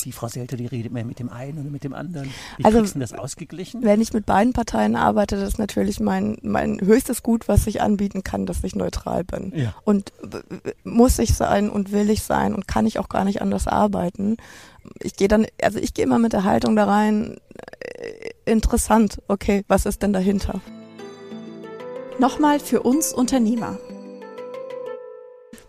die 0.03 0.11
Frau 0.11 0.27
Selter, 0.27 0.57
die 0.57 0.65
redet 0.65 0.91
mehr 0.91 1.05
mit 1.05 1.19
dem 1.19 1.29
einen 1.29 1.59
oder 1.59 1.69
mit 1.69 1.83
dem 1.83 1.93
anderen. 1.93 2.29
Wie 2.57 2.65
Also- 2.65 2.79
kriegst 2.79 2.95
du 2.95 2.99
denn 2.99 3.07
das 3.07 3.13
ausgeglichen? 3.13 3.83
Wenn 3.83 4.01
ich 4.01 4.11
mit 4.13 4.25
beiden 4.25 4.53
Parteien 4.53 4.95
arbeite, 4.95 5.35
das 5.37 5.49
ist 5.49 5.59
natürlich 5.59 5.99
mein, 5.99 6.37
mein 6.41 6.81
höchstes 6.81 7.23
Gut, 7.23 7.47
was 7.47 7.67
ich 7.67 7.81
anbieten 7.81 8.23
kann, 8.23 8.45
dass 8.45 8.63
ich 8.63 8.75
neutral 8.75 9.23
bin. 9.23 9.53
Ja. 9.55 9.73
Und 9.83 10.11
muss 10.83 11.19
ich 11.19 11.33
sein 11.35 11.69
und 11.69 11.91
will 11.91 12.09
ich 12.09 12.23
sein 12.23 12.53
und 12.55 12.67
kann 12.67 12.85
ich 12.85 12.99
auch 12.99 13.09
gar 13.09 13.23
nicht 13.23 13.41
anders 13.41 13.67
arbeiten. 13.67 14.37
Ich 15.01 15.15
gehe 15.15 15.27
dann, 15.27 15.45
also 15.61 15.79
ich 15.79 15.93
gehe 15.93 16.03
immer 16.05 16.19
mit 16.19 16.33
der 16.33 16.43
Haltung 16.43 16.75
da 16.75 16.85
rein, 16.85 17.37
äh, 17.99 18.51
interessant, 18.51 19.21
okay, 19.27 19.63
was 19.67 19.85
ist 19.85 20.01
denn 20.01 20.11
dahinter? 20.11 20.59
Nochmal 22.19 22.59
für 22.59 22.81
uns 22.81 23.11
Unternehmer. 23.11 23.77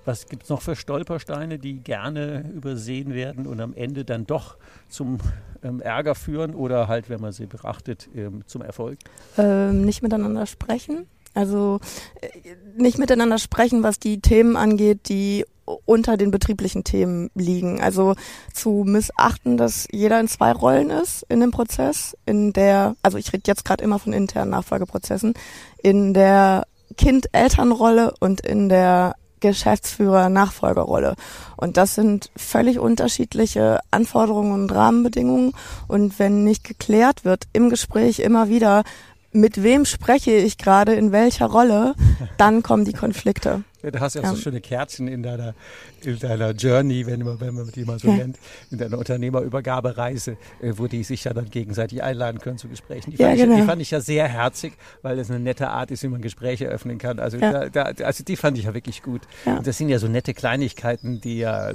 Was 0.05 0.27
gibt 0.27 0.43
es 0.43 0.49
noch 0.51 0.61
für 0.61 0.77
Stolpersteine, 0.77 1.59
die 1.59 1.81
gerne 1.81 2.45
übersehen 2.55 3.15
werden 3.15 3.47
und 3.47 3.61
am 3.61 3.73
Ende 3.73 4.05
dann 4.05 4.27
doch 4.27 4.57
zum 4.91 5.19
ähm, 5.63 5.81
Ärger 5.81 6.15
führen 6.15 6.55
oder 6.55 6.89
halt, 6.89 7.09
wenn 7.09 7.23
man 7.23 7.33
sie 7.33 7.47
beachtet, 7.47 8.09
ähm, 8.15 8.43
zum 8.47 8.61
Erfolg? 8.61 8.99
ähm, 9.39 9.85
nicht 9.87 10.03
miteinander 10.03 10.45
sprechen. 10.47 11.07
Also 11.33 11.81
äh, 12.21 12.29
nicht 12.77 12.99
miteinander 12.99 13.39
sprechen, 13.39 13.83
was 13.83 13.99
die 13.99 14.21
Themen 14.21 14.57
angeht, 14.57 15.09
die 15.09 15.47
unter 15.65 16.17
den 16.17 16.31
betrieblichen 16.31 16.85
Themen 16.85 17.31
liegen. 17.35 17.81
Also 17.81 18.15
zu 18.53 18.85
missachten, 18.87 19.57
dass 19.57 19.87
jeder 19.91 20.21
in 20.21 20.29
zwei 20.29 20.53
Rollen 20.53 20.91
ist 20.91 21.25
in 21.29 21.41
dem 21.41 21.51
Prozess, 21.51 22.17
in 22.27 22.53
der, 22.53 22.97
also 23.03 23.19
ich 23.19 23.33
rede 23.33 23.45
jetzt 23.47 23.65
gerade 23.65 23.83
immer 23.83 23.99
von 23.99 24.13
internen 24.13 24.51
Nachfolgeprozessen, 24.51 25.35
in 25.83 26.15
der 26.15 26.67
Kind-Elternrolle 26.97 28.15
und 28.21 28.41
in 28.41 28.69
der 28.69 29.15
Geschäftsführer-Nachfolgerrolle. 29.41 31.17
Und 31.57 31.77
das 31.77 31.95
sind 31.95 32.31
völlig 32.35 32.79
unterschiedliche 32.79 33.81
Anforderungen 33.91 34.53
und 34.53 34.73
Rahmenbedingungen. 34.73 35.53
Und 35.87 36.19
wenn 36.19 36.45
nicht 36.45 36.65
geklärt 36.65 37.27
wird 37.27 37.45
im 37.53 37.69
Gespräch 37.69 38.21
immer 38.21 38.49
wieder, 38.49 38.85
mit 39.33 39.63
wem 39.63 39.85
spreche 39.85 40.31
ich 40.31 40.57
gerade 40.57 40.95
in 40.95 41.13
welcher 41.13 41.47
Rolle, 41.47 41.95
dann 42.39 42.63
kommen 42.63 42.87
die 42.87 42.93
Konflikte. 42.95 43.65
Du 43.91 44.01
hast 44.01 44.15
ja, 44.15 44.23
ja. 44.23 44.31
so 44.31 44.37
schöne 44.37 44.61
Kärtchen 44.61 45.09
in 45.09 45.23
deiner, 45.23 45.55
in 46.03 46.19
deiner 46.19 46.51
Journey, 46.51 47.07
wenn 47.07 47.21
man, 47.21 47.41
wenn 47.41 47.55
man 47.55 47.71
die 47.71 47.85
mal 47.85 47.99
so 47.99 48.13
nennt, 48.13 48.39
in 48.71 48.79
deiner 48.79 48.99
Unternehmerübergabereise, 48.99 50.37
äh, 50.61 50.73
wo 50.77 50.87
die 50.87 51.05
sich 51.05 51.25
ja 51.25 51.33
dann 51.33 51.51
gegenseitig 51.51 52.03
einladen 52.03 52.41
können 52.41 52.59
zu 52.59 52.69
Gesprächen. 52.69 53.11
Die, 53.11 53.17
fand, 53.17 53.37
genau. 53.37 53.55
ich, 53.55 53.61
die 53.61 53.67
fand 53.67 53.83
ich 53.83 53.91
ja 53.91 54.01
sehr 54.01 54.29
herzig, 54.29 54.75
weil 55.03 55.19
es 55.19 55.31
eine 55.31 55.41
nette 55.41 55.69
Art 55.69 55.91
ist, 55.91 56.03
wie 56.03 56.09
man 56.09 56.23
Gespräche 56.23 56.67
öffnen 56.67 56.99
kann. 56.99 57.19
Also, 57.19 57.39
da, 57.39 57.69
da, 57.69 57.83
also 57.83 58.25
die 58.25 58.37
fand 58.37 58.59
ich 58.59 58.65
ja 58.65 58.75
wirklich 58.75 59.03
gut. 59.03 59.23
Und 59.45 59.67
das 59.67 59.79
sind 59.79 59.89
ja 59.89 59.99
so 59.99 60.09
nette 60.09 60.35
Kleinigkeiten, 60.35 61.21
die 61.21 61.39
ja, 61.39 61.73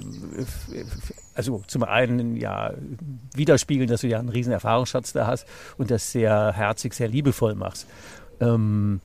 also 1.33 1.63
zum 1.67 1.83
einen 1.83 2.35
ja 2.35 2.73
widerspiegeln, 3.33 3.89
dass 3.89 4.01
du 4.01 4.07
ja 4.07 4.19
einen 4.19 4.29
riesen 4.29 4.51
Erfahrungsschatz 4.51 5.13
da 5.13 5.27
hast 5.27 5.45
und 5.77 5.91
das 5.91 6.11
sehr 6.11 6.53
herzig, 6.53 6.93
sehr 6.93 7.07
liebevoll 7.07 7.55
machst. 7.55 7.87
Ähm, 8.41 9.01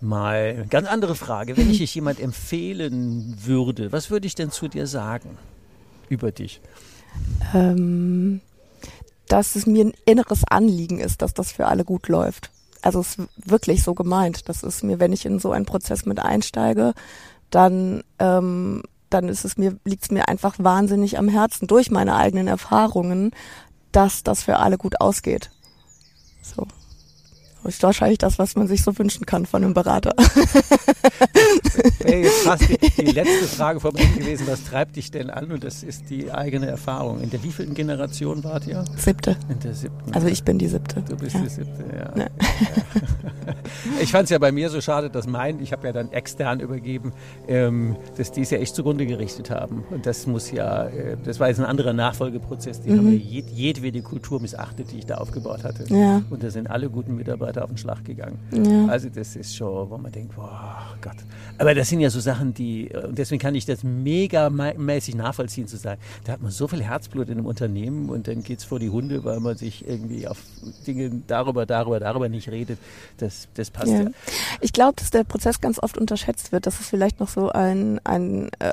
Mal 0.00 0.66
ganz 0.70 0.88
andere 0.88 1.14
Frage. 1.14 1.56
Wenn 1.56 1.70
ich 1.70 1.78
dich 1.78 1.94
jemand 1.94 2.20
empfehlen 2.20 3.36
würde, 3.44 3.90
was 3.90 4.10
würde 4.10 4.26
ich 4.26 4.34
denn 4.34 4.50
zu 4.50 4.68
dir 4.68 4.86
sagen 4.86 5.36
über 6.08 6.30
dich? 6.30 6.60
Ähm, 7.52 8.40
dass 9.26 9.56
es 9.56 9.66
mir 9.66 9.86
ein 9.86 9.92
inneres 10.04 10.44
Anliegen 10.44 11.00
ist, 11.00 11.22
dass 11.22 11.34
das 11.34 11.52
für 11.52 11.66
alle 11.66 11.84
gut 11.84 12.08
läuft. 12.08 12.50
Also 12.80 13.00
es 13.00 13.16
ist 13.18 13.28
wirklich 13.44 13.82
so 13.82 13.94
gemeint. 13.94 14.48
Das 14.48 14.62
ist 14.62 14.84
mir, 14.84 15.00
wenn 15.00 15.12
ich 15.12 15.26
in 15.26 15.40
so 15.40 15.50
einen 15.50 15.66
Prozess 15.66 16.06
mit 16.06 16.20
einsteige, 16.20 16.94
dann 17.50 18.04
ähm, 18.18 18.82
dann 19.10 19.28
ist 19.28 19.44
es 19.44 19.56
mir 19.56 19.78
liegt 19.84 20.04
es 20.04 20.10
mir 20.10 20.28
einfach 20.28 20.56
wahnsinnig 20.58 21.18
am 21.18 21.28
Herzen 21.28 21.66
durch 21.66 21.90
meine 21.90 22.14
eigenen 22.14 22.46
Erfahrungen, 22.46 23.32
dass 23.90 24.22
das 24.22 24.42
für 24.42 24.58
alle 24.58 24.78
gut 24.78 25.00
ausgeht. 25.00 25.50
So. 26.42 26.66
Das 27.64 27.74
ist 27.74 27.82
wahrscheinlich 27.82 28.18
das, 28.18 28.38
was 28.38 28.56
man 28.56 28.66
sich 28.66 28.82
so 28.82 28.96
wünschen 28.98 29.26
kann 29.26 29.44
von 29.46 29.62
einem 29.62 29.74
Berater. 29.74 30.14
Jetzt 32.06 32.42
fast 32.42 32.68
die, 32.68 32.78
die, 32.78 33.10
letzte 33.12 33.44
Frage 33.44 33.80
vom 33.80 33.94
Ende 33.96 34.18
gewesen. 34.20 34.46
Was 34.46 34.64
treibt 34.64 34.96
dich 34.96 35.10
denn 35.10 35.30
an? 35.30 35.52
Und 35.52 35.64
das 35.64 35.82
ist 35.82 36.08
die 36.10 36.32
eigene 36.32 36.66
Erfahrung. 36.66 37.20
In 37.20 37.30
der 37.30 37.42
wievielten 37.42 37.74
Generation 37.74 38.44
wart 38.44 38.66
ihr? 38.66 38.84
Siebte. 38.96 39.36
In 39.48 39.60
der 39.60 39.74
siebten. 39.74 40.14
Also 40.14 40.28
ich 40.28 40.42
bin 40.44 40.58
die 40.58 40.68
siebte. 40.68 41.02
Du 41.02 41.16
bist 41.16 41.34
ja. 41.34 41.42
die 41.42 41.48
siebte, 41.48 41.84
ja. 41.94 42.22
ja. 42.22 42.28
Ich 44.00 44.12
fand 44.12 44.24
es 44.24 44.30
ja 44.30 44.38
bei 44.38 44.52
mir 44.52 44.70
so 44.70 44.80
schade, 44.80 45.10
dass 45.10 45.26
mein, 45.26 45.60
ich 45.60 45.72
habe 45.72 45.86
ja 45.86 45.92
dann 45.92 46.12
extern 46.12 46.60
übergeben, 46.60 47.12
ähm, 47.46 47.96
dass 48.16 48.32
die 48.32 48.42
es 48.42 48.50
ja 48.50 48.58
echt 48.58 48.74
zugrunde 48.74 49.06
gerichtet 49.06 49.50
haben. 49.50 49.84
Und 49.90 50.06
das 50.06 50.26
muss 50.26 50.50
ja, 50.50 50.86
äh, 50.86 51.16
das 51.22 51.40
war 51.40 51.48
jetzt 51.48 51.58
ein 51.58 51.66
anderer 51.66 51.92
Nachfolgeprozess. 51.92 52.80
Die 52.80 52.90
mhm. 52.90 52.98
haben 52.98 53.12
ja 53.12 53.18
jed, 53.18 53.50
jedwede 53.50 54.02
Kultur 54.02 54.40
missachtet, 54.40 54.92
die 54.92 54.98
ich 54.98 55.06
da 55.06 55.16
aufgebaut 55.16 55.64
hatte. 55.64 55.84
Ja. 55.92 56.22
Und 56.30 56.42
da 56.42 56.50
sind 56.50 56.70
alle 56.70 56.88
guten 56.90 57.16
Mitarbeiter 57.16 57.47
auf 57.56 57.70
den 57.70 57.78
Schlag 57.78 58.04
gegangen. 58.04 58.38
Ja. 58.52 58.86
Also 58.86 59.08
das 59.08 59.36
ist 59.36 59.56
schon, 59.56 59.88
wo 59.88 59.96
man 59.96 60.12
denkt, 60.12 60.34
boah 60.34 60.96
Gott. 61.00 61.16
Aber 61.58 61.74
das 61.74 61.88
sind 61.88 62.00
ja 62.00 62.10
so 62.10 62.20
Sachen, 62.20 62.54
die, 62.54 62.90
und 62.90 63.16
deswegen 63.16 63.40
kann 63.40 63.54
ich 63.54 63.64
das 63.64 63.82
mega 63.82 64.50
mäßig 64.50 65.14
nachvollziehen 65.14 65.66
zu 65.66 65.76
sagen. 65.76 66.00
Da 66.24 66.32
hat 66.32 66.42
man 66.42 66.50
so 66.50 66.68
viel 66.68 66.82
Herzblut 66.82 67.28
in 67.28 67.38
einem 67.38 67.46
Unternehmen 67.46 68.10
und 68.10 68.28
dann 68.28 68.42
geht 68.42 68.58
es 68.58 68.64
vor 68.64 68.78
die 68.78 68.90
Hunde, 68.90 69.24
weil 69.24 69.40
man 69.40 69.56
sich 69.56 69.86
irgendwie 69.86 70.28
auf 70.28 70.38
Dinge 70.86 71.22
darüber, 71.26 71.66
darüber, 71.66 72.00
darüber 72.00 72.28
nicht 72.28 72.48
redet. 72.48 72.78
Das, 73.16 73.48
das 73.54 73.70
passt 73.70 73.92
ja. 73.92 74.02
ja. 74.02 74.10
Ich 74.60 74.72
glaube, 74.72 74.94
dass 74.96 75.10
der 75.10 75.24
Prozess 75.24 75.60
ganz 75.60 75.82
oft 75.82 75.98
unterschätzt 75.98 76.52
wird. 76.52 76.66
Das 76.66 76.80
ist 76.80 76.90
vielleicht 76.90 77.20
noch 77.20 77.28
so 77.28 77.50
ein, 77.50 78.00
ein 78.04 78.50
äh, 78.58 78.72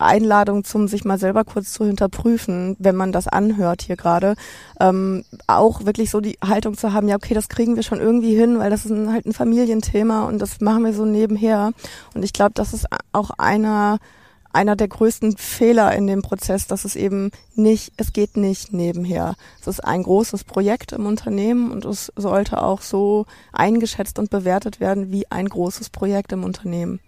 Einladung 0.00 0.64
zum 0.64 0.88
sich 0.88 1.04
mal 1.04 1.18
selber 1.18 1.44
kurz 1.44 1.72
zu 1.72 1.84
hinterprüfen, 1.84 2.76
wenn 2.78 2.96
man 2.96 3.12
das 3.12 3.28
anhört 3.28 3.82
hier 3.82 3.96
gerade. 3.96 4.34
Ähm, 4.80 5.24
auch 5.46 5.84
wirklich 5.84 6.10
so 6.10 6.20
die 6.20 6.38
Haltung 6.44 6.76
zu 6.76 6.92
haben, 6.92 7.08
ja 7.08 7.16
okay, 7.16 7.34
das 7.34 7.48
kriegen 7.48 7.76
wir 7.76 7.82
schon 7.82 8.00
irgendwie 8.00 8.34
hin, 8.34 8.58
weil 8.58 8.70
das 8.70 8.84
ist 8.84 8.90
ein, 8.90 9.12
halt 9.12 9.26
ein 9.26 9.32
Familienthema 9.32 10.24
und 10.24 10.38
das 10.38 10.60
machen 10.60 10.84
wir 10.84 10.92
so 10.92 11.04
nebenher. 11.04 11.72
Und 12.14 12.24
ich 12.24 12.32
glaube, 12.32 12.52
das 12.54 12.72
ist 12.72 12.86
auch 13.12 13.30
einer 13.38 13.98
einer 14.52 14.76
der 14.76 14.88
größten 14.88 15.36
Fehler 15.36 15.94
in 15.94 16.06
dem 16.06 16.22
Prozess, 16.22 16.66
dass 16.66 16.84
es 16.84 16.96
eben 16.96 17.30
nicht, 17.54 17.92
es 17.96 18.12
geht 18.12 18.36
nicht 18.36 18.72
nebenher. 18.72 19.36
Es 19.60 19.66
ist 19.66 19.84
ein 19.84 20.02
großes 20.02 20.44
Projekt 20.44 20.92
im 20.92 21.06
Unternehmen 21.06 21.70
und 21.70 21.84
es 21.84 22.12
sollte 22.16 22.62
auch 22.62 22.82
so 22.82 23.26
eingeschätzt 23.52 24.18
und 24.18 24.30
bewertet 24.30 24.80
werden 24.80 25.12
wie 25.12 25.30
ein 25.30 25.48
großes 25.48 25.90
Projekt 25.90 26.32
im 26.32 26.44
Unternehmen. 26.44 27.00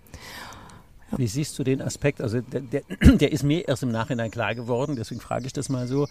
Wie 1.16 1.26
siehst 1.26 1.58
du 1.58 1.64
den 1.64 1.80
Aspekt? 1.82 2.20
Also 2.20 2.40
der, 2.40 2.60
der, 2.60 2.82
der, 3.16 3.32
ist 3.32 3.42
mir 3.42 3.66
erst 3.68 3.82
im 3.82 3.90
Nachhinein 3.90 4.30
klar 4.30 4.54
geworden, 4.54 4.96
deswegen 4.96 5.20
frage 5.20 5.46
ich 5.46 5.52
das 5.52 5.68
mal 5.68 5.86
so. 5.86 6.08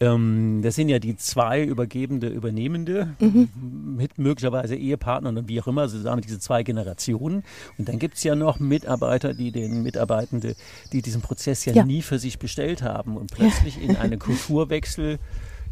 Ähm, 0.00 0.60
das 0.62 0.74
sind 0.74 0.88
ja 0.88 0.98
die 0.98 1.16
zwei 1.16 1.62
Übergebende, 1.62 2.28
Übernehmende 2.28 3.14
mhm. 3.18 3.48
mit 3.96 4.18
möglicherweise 4.18 4.76
Ehepartnern 4.76 5.36
und 5.36 5.48
wie 5.48 5.60
auch 5.60 5.66
immer, 5.66 5.88
zusammen 5.88 6.22
diese 6.22 6.38
zwei 6.38 6.62
Generationen. 6.62 7.44
Und 7.78 7.88
dann 7.88 7.98
gibt 7.98 8.16
es 8.16 8.24
ja 8.24 8.34
noch 8.34 8.58
Mitarbeiter, 8.58 9.34
die 9.34 9.52
den 9.52 9.82
Mitarbeitende, 9.82 10.56
die 10.92 11.02
diesen 11.02 11.22
Prozess 11.22 11.64
ja, 11.64 11.72
ja. 11.72 11.84
nie 11.84 12.02
für 12.02 12.18
sich 12.18 12.38
bestellt 12.38 12.82
haben 12.82 13.16
und 13.16 13.30
plötzlich 13.32 13.76
ja. 13.76 13.82
in 13.82 13.96
einen 13.96 14.18
Kulturwechsel 14.18 15.18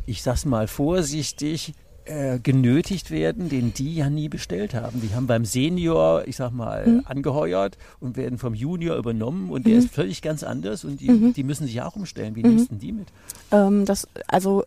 ich 0.07 0.23
sag's 0.23 0.45
mal 0.45 0.69
vorsichtig, 0.69 1.75
äh, 2.07 2.39
genötigt 2.39 3.11
werden, 3.11 3.49
den 3.49 3.75
die 3.75 3.97
ja 3.97 4.09
nie 4.09 4.29
bestellt 4.29 4.75
haben. 4.75 5.01
Die 5.01 5.15
haben 5.15 5.27
beim 5.27 5.45
Senior, 5.45 6.23
ich 6.27 6.37
sag 6.37 6.53
mal, 6.53 6.87
mhm. 6.87 7.03
angeheuert 7.05 7.79
und 8.01 8.17
werden 8.17 8.39
vom 8.39 8.55
Junior 8.55 8.97
übernommen 8.97 9.51
und 9.51 9.65
mhm. 9.65 9.71
der 9.71 9.79
ist 9.79 9.91
völlig 9.91 10.23
ganz 10.23 10.43
anders 10.43 10.85
und 10.85 11.01
die, 11.01 11.11
mhm. 11.11 11.35
die 11.35 11.43
müssen 11.43 11.67
sich 11.67 11.83
auch 11.83 11.97
umstellen. 11.97 12.37
Wie 12.37 12.43
mhm. 12.43 12.51
nimmst 12.51 12.71
du 12.71 12.77
die 12.77 12.93
mit? 12.93 13.09
Ähm, 13.51 13.85
das, 13.85 14.07
also 14.29 14.65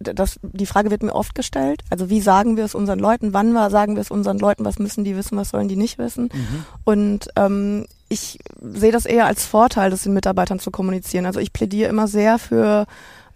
das, 0.00 0.40
die 0.42 0.66
Frage 0.66 0.90
wird 0.90 1.02
mir 1.02 1.14
oft 1.14 1.34
gestellt. 1.34 1.82
Also 1.90 2.08
wie 2.10 2.20
sagen 2.20 2.56
wir 2.56 2.64
es 2.64 2.74
unseren 2.74 2.98
Leuten? 2.98 3.32
Wann 3.32 3.54
war, 3.54 3.70
sagen 3.70 3.94
wir 3.94 4.00
es 4.00 4.10
unseren 4.10 4.38
Leuten? 4.38 4.64
Was 4.64 4.78
müssen 4.78 5.04
die 5.04 5.16
wissen? 5.16 5.36
Was 5.36 5.50
sollen 5.50 5.68
die 5.68 5.76
nicht 5.76 5.98
wissen? 5.98 6.30
Mhm. 6.32 6.64
Und 6.84 7.28
ähm, 7.36 7.86
ich 8.08 8.38
sehe 8.60 8.92
das 8.92 9.06
eher 9.06 9.26
als 9.26 9.46
Vorteil, 9.46 9.90
das 9.90 10.02
den 10.02 10.12
Mitarbeitern 10.12 10.58
zu 10.58 10.70
kommunizieren. 10.70 11.26
Also 11.26 11.40
ich 11.40 11.52
plädiere 11.52 11.88
immer 11.88 12.08
sehr 12.08 12.38
für 12.38 12.86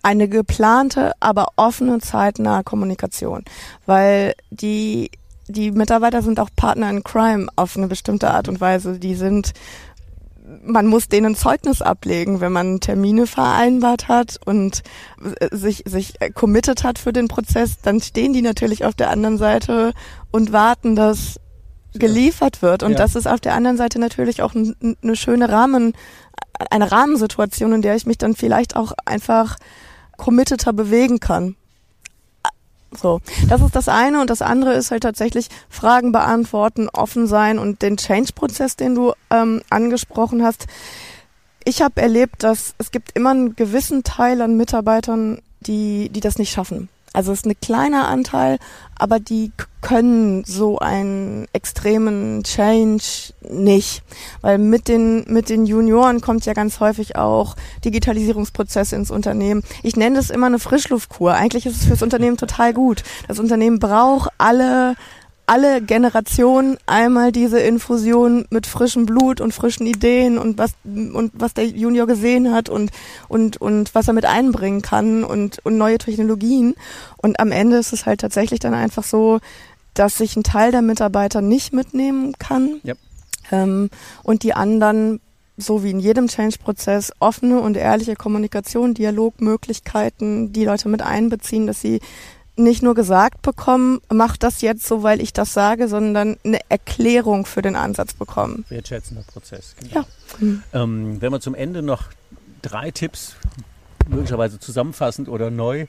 eine 0.06 0.28
geplante, 0.28 1.10
aber 1.18 1.48
offene, 1.56 1.98
zeitnahe 1.98 2.62
Kommunikation, 2.62 3.44
weil 3.86 4.34
die 4.50 5.10
die 5.48 5.72
Mitarbeiter 5.72 6.22
sind 6.22 6.38
auch 6.38 6.48
Partner 6.54 6.90
in 6.90 7.04
Crime 7.04 7.46
auf 7.56 7.76
eine 7.76 7.88
bestimmte 7.88 8.30
Art 8.30 8.48
und 8.48 8.60
Weise. 8.60 8.98
Die 9.00 9.14
sind 9.14 9.52
man 10.64 10.86
muss 10.86 11.08
denen 11.08 11.34
Zeugnis 11.34 11.82
ablegen, 11.82 12.40
wenn 12.40 12.52
man 12.52 12.78
Termine 12.78 13.26
vereinbart 13.26 14.06
hat 14.06 14.38
und 14.44 14.84
sich, 15.50 15.82
sich 15.86 16.14
committed 16.34 16.84
hat 16.84 17.00
für 17.00 17.12
den 17.12 17.26
Prozess, 17.26 17.80
dann 17.82 18.00
stehen 18.00 18.32
die 18.32 18.42
natürlich 18.42 18.84
auf 18.84 18.94
der 18.94 19.10
anderen 19.10 19.38
Seite 19.38 19.92
und 20.30 20.52
warten, 20.52 20.94
dass 20.94 21.40
geliefert 21.94 22.62
wird. 22.62 22.84
Und 22.84 22.92
ja. 22.92 22.98
das 22.98 23.16
ist 23.16 23.26
auf 23.26 23.40
der 23.40 23.54
anderen 23.54 23.76
Seite 23.76 23.98
natürlich 23.98 24.42
auch 24.42 24.54
eine 24.54 25.16
schöne 25.16 25.48
Rahmen, 25.48 25.94
eine 26.70 26.92
Rahmensituation, 26.92 27.72
in 27.72 27.82
der 27.82 27.96
ich 27.96 28.06
mich 28.06 28.18
dann 28.18 28.36
vielleicht 28.36 28.76
auch 28.76 28.92
einfach 29.04 29.56
committeter 30.16 30.73
bewegen 30.73 31.20
kann. 31.20 31.56
So, 32.96 33.20
das 33.49 33.61
ist 33.61 33.76
das 33.76 33.88
eine 33.88 34.20
und 34.20 34.30
das 34.30 34.42
andere 34.42 34.75
ist 34.75 34.90
halt 34.90 35.02
tatsächlich 35.02 35.49
Fragen 35.68 36.12
beantworten, 36.12 36.88
offen 36.88 37.26
sein 37.26 37.58
und 37.58 37.82
den 37.82 37.96
Change-Prozess, 37.96 38.76
den 38.76 38.94
du 38.94 39.12
ähm, 39.30 39.62
angesprochen 39.70 40.42
hast. 40.42 40.66
Ich 41.64 41.82
habe 41.82 42.00
erlebt, 42.00 42.42
dass 42.42 42.75
es 42.78 42.90
gibt 42.92 43.11
immer 43.14 43.30
einen 43.30 43.56
gewissen 43.56 44.04
Teil 44.04 44.40
an 44.40 44.56
Mitarbeitern, 44.56 45.42
die 45.61 46.08
die 46.11 46.20
das 46.20 46.38
nicht 46.38 46.52
schaffen. 46.52 46.88
Also 47.16 47.32
es 47.32 47.38
ist 47.38 47.46
ein 47.46 47.58
kleiner 47.58 48.08
Anteil, 48.08 48.58
aber 48.94 49.20
die 49.20 49.50
können 49.80 50.44
so 50.44 50.80
einen 50.80 51.46
extremen 51.54 52.44
Change 52.44 53.32
nicht. 53.49 54.02
Weil 54.42 54.58
mit 54.58 54.87
den, 54.87 55.25
mit 55.26 55.49
den 55.49 55.64
Junioren 55.64 56.20
kommt 56.20 56.44
ja 56.44 56.52
ganz 56.52 56.78
häufig 56.78 57.16
auch 57.16 57.56
Digitalisierungsprozesse 57.87 58.96
ins 58.96 59.11
Unternehmen. 59.11 59.62
Ich 59.82 59.96
nenne 59.96 60.16
das 60.16 60.28
immer 60.28 60.49
eine 60.49 60.58
Frischluftkur. 60.58 61.32
Eigentlich 61.32 61.64
ist 61.64 61.80
es 61.80 61.87
fürs 61.87 62.02
Unternehmen 62.02 62.37
total 62.37 62.75
gut. 62.75 63.02
Das 63.28 63.38
Unternehmen 63.38 63.78
braucht 63.78 64.28
alle 64.37 64.94
alle 65.46 65.80
Generationen 65.80 66.76
einmal 66.86 67.30
diese 67.30 67.60
Infusion 67.60 68.46
mit 68.50 68.66
frischem 68.66 69.06
Blut 69.06 69.40
und 69.40 69.54
frischen 69.54 69.86
Ideen 69.86 70.38
und 70.38 70.58
was 70.58 70.72
und 70.84 71.30
was 71.34 71.54
der 71.54 71.66
Junior 71.66 72.06
gesehen 72.06 72.52
hat 72.52 72.68
und 72.68 72.90
und 73.28 73.56
und 73.58 73.94
was 73.94 74.08
er 74.08 74.14
mit 74.14 74.24
einbringen 74.24 74.82
kann 74.82 75.22
und 75.22 75.64
und 75.64 75.78
neue 75.78 75.98
Technologien 75.98 76.74
und 77.16 77.38
am 77.38 77.52
Ende 77.52 77.76
ist 77.76 77.92
es 77.92 78.06
halt 78.06 78.20
tatsächlich 78.20 78.58
dann 78.58 78.74
einfach 78.74 79.04
so, 79.04 79.38
dass 79.94 80.18
sich 80.18 80.36
ein 80.36 80.42
Teil 80.42 80.72
der 80.72 80.82
Mitarbeiter 80.82 81.40
nicht 81.40 81.72
mitnehmen 81.72 82.34
kann 82.38 82.80
yep. 82.84 82.98
ähm, 83.52 83.88
und 84.24 84.42
die 84.42 84.52
anderen 84.52 85.20
so 85.56 85.82
wie 85.82 85.90
in 85.90 86.00
jedem 86.00 86.28
Change-Prozess 86.28 87.12
offene 87.18 87.60
und 87.60 87.78
ehrliche 87.78 88.14
Kommunikation, 88.14 88.92
Dialogmöglichkeiten, 88.92 90.52
die 90.52 90.66
Leute 90.66 90.90
mit 90.90 91.00
einbeziehen, 91.00 91.66
dass 91.66 91.80
sie 91.80 92.00
nicht 92.56 92.82
nur 92.82 92.94
gesagt 92.94 93.42
bekommen, 93.42 94.00
mach 94.12 94.36
das 94.36 94.62
jetzt 94.62 94.86
so, 94.86 95.02
weil 95.02 95.20
ich 95.20 95.32
das 95.32 95.52
sage, 95.52 95.88
sondern 95.88 96.36
eine 96.44 96.60
Erklärung 96.68 97.46
für 97.46 97.62
den 97.62 97.76
Ansatz 97.76 98.14
bekommen. 98.14 98.64
Wertschätzender 98.68 99.22
Prozess. 99.22 99.75
Genau. 99.78 99.94
Ja. 99.94 100.06
Mhm. 100.38 100.62
Ähm, 100.72 101.20
wenn 101.20 101.32
wir 101.32 101.40
zum 101.40 101.54
Ende 101.54 101.82
noch 101.82 102.04
drei 102.62 102.90
Tipps 102.90 103.36
möglicherweise 104.08 104.58
zusammenfassend 104.58 105.28
oder 105.28 105.50
neu 105.50 105.86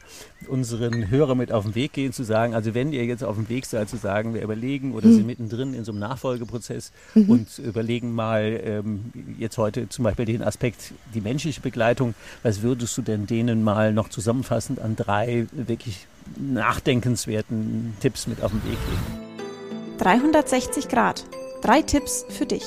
unseren 0.47 1.09
Hörer 1.09 1.35
mit 1.35 1.51
auf 1.51 1.65
den 1.65 1.75
Weg 1.75 1.93
gehen, 1.93 2.13
zu 2.13 2.23
sagen, 2.23 2.55
also 2.55 2.73
wenn 2.73 2.93
ihr 2.93 3.05
jetzt 3.05 3.23
auf 3.23 3.35
dem 3.35 3.49
Weg 3.49 3.65
seid, 3.65 3.89
zu 3.89 3.97
sagen, 3.97 4.33
wir 4.33 4.41
überlegen 4.41 4.93
oder 4.93 5.07
mhm. 5.07 5.13
sind 5.13 5.27
mittendrin 5.27 5.73
in 5.73 5.83
so 5.83 5.91
einem 5.91 5.99
Nachfolgeprozess 5.99 6.91
mhm. 7.13 7.29
und 7.29 7.59
überlegen 7.59 8.13
mal 8.13 8.59
ähm, 8.63 9.11
jetzt 9.37 9.57
heute 9.57 9.89
zum 9.89 10.03
Beispiel 10.03 10.25
den 10.25 10.41
Aspekt, 10.41 10.93
die 11.13 11.21
menschliche 11.21 11.61
Begleitung, 11.61 12.15
was 12.43 12.61
würdest 12.61 12.97
du 12.97 13.01
denn 13.01 13.27
denen 13.27 13.63
mal 13.63 13.93
noch 13.93 14.09
zusammenfassend 14.09 14.79
an 14.79 14.95
drei 14.95 15.47
wirklich 15.51 16.07
nachdenkenswerten 16.37 17.95
Tipps 17.99 18.27
mit 18.27 18.41
auf 18.43 18.51
den 18.51 18.63
Weg 18.63 18.77
geben? 18.85 19.97
360 19.99 20.87
Grad. 20.87 21.25
Drei 21.61 21.81
Tipps 21.81 22.25
für 22.29 22.45
dich. 22.45 22.63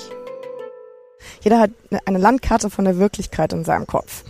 Jeder 1.42 1.60
hat 1.60 1.70
eine 2.06 2.18
Landkarte 2.18 2.70
von 2.70 2.84
der 2.84 2.98
Wirklichkeit 2.98 3.52
in 3.52 3.64
seinem 3.64 3.86
Kopf 3.86 4.24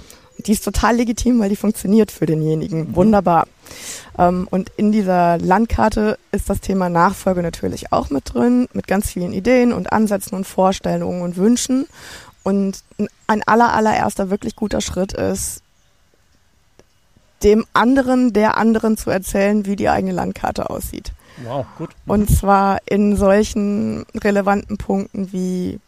die 0.46 0.52
ist 0.52 0.64
total 0.64 0.96
legitim, 0.96 1.38
weil 1.40 1.48
die 1.48 1.56
funktioniert 1.56 2.10
für 2.10 2.26
denjenigen. 2.26 2.90
Mhm. 2.90 2.96
Wunderbar. 2.96 3.46
Ähm, 4.18 4.48
und 4.50 4.70
in 4.76 4.92
dieser 4.92 5.38
Landkarte 5.38 6.18
ist 6.32 6.50
das 6.50 6.60
Thema 6.60 6.88
Nachfolge 6.88 7.42
natürlich 7.42 7.92
auch 7.92 8.10
mit 8.10 8.34
drin, 8.34 8.68
mit 8.72 8.86
ganz 8.86 9.10
vielen 9.10 9.32
Ideen 9.32 9.72
und 9.72 9.92
Ansätzen 9.92 10.36
und 10.36 10.46
Vorstellungen 10.46 11.22
und 11.22 11.36
Wünschen. 11.36 11.86
Und 12.42 12.82
ein 13.26 13.42
aller, 13.44 13.72
allererster 13.74 14.30
wirklich 14.30 14.56
guter 14.56 14.80
Schritt 14.80 15.12
ist, 15.12 15.62
dem 17.42 17.64
anderen, 17.72 18.32
der 18.32 18.56
anderen 18.56 18.96
zu 18.96 19.10
erzählen, 19.10 19.66
wie 19.66 19.76
die 19.76 19.88
eigene 19.88 20.12
Landkarte 20.12 20.70
aussieht. 20.70 21.12
Wow, 21.44 21.66
gut. 21.78 21.90
Und 22.06 22.30
zwar 22.30 22.80
in 22.86 23.16
solchen 23.16 24.04
relevanten 24.14 24.76
Punkten 24.76 25.32
wie 25.32 25.80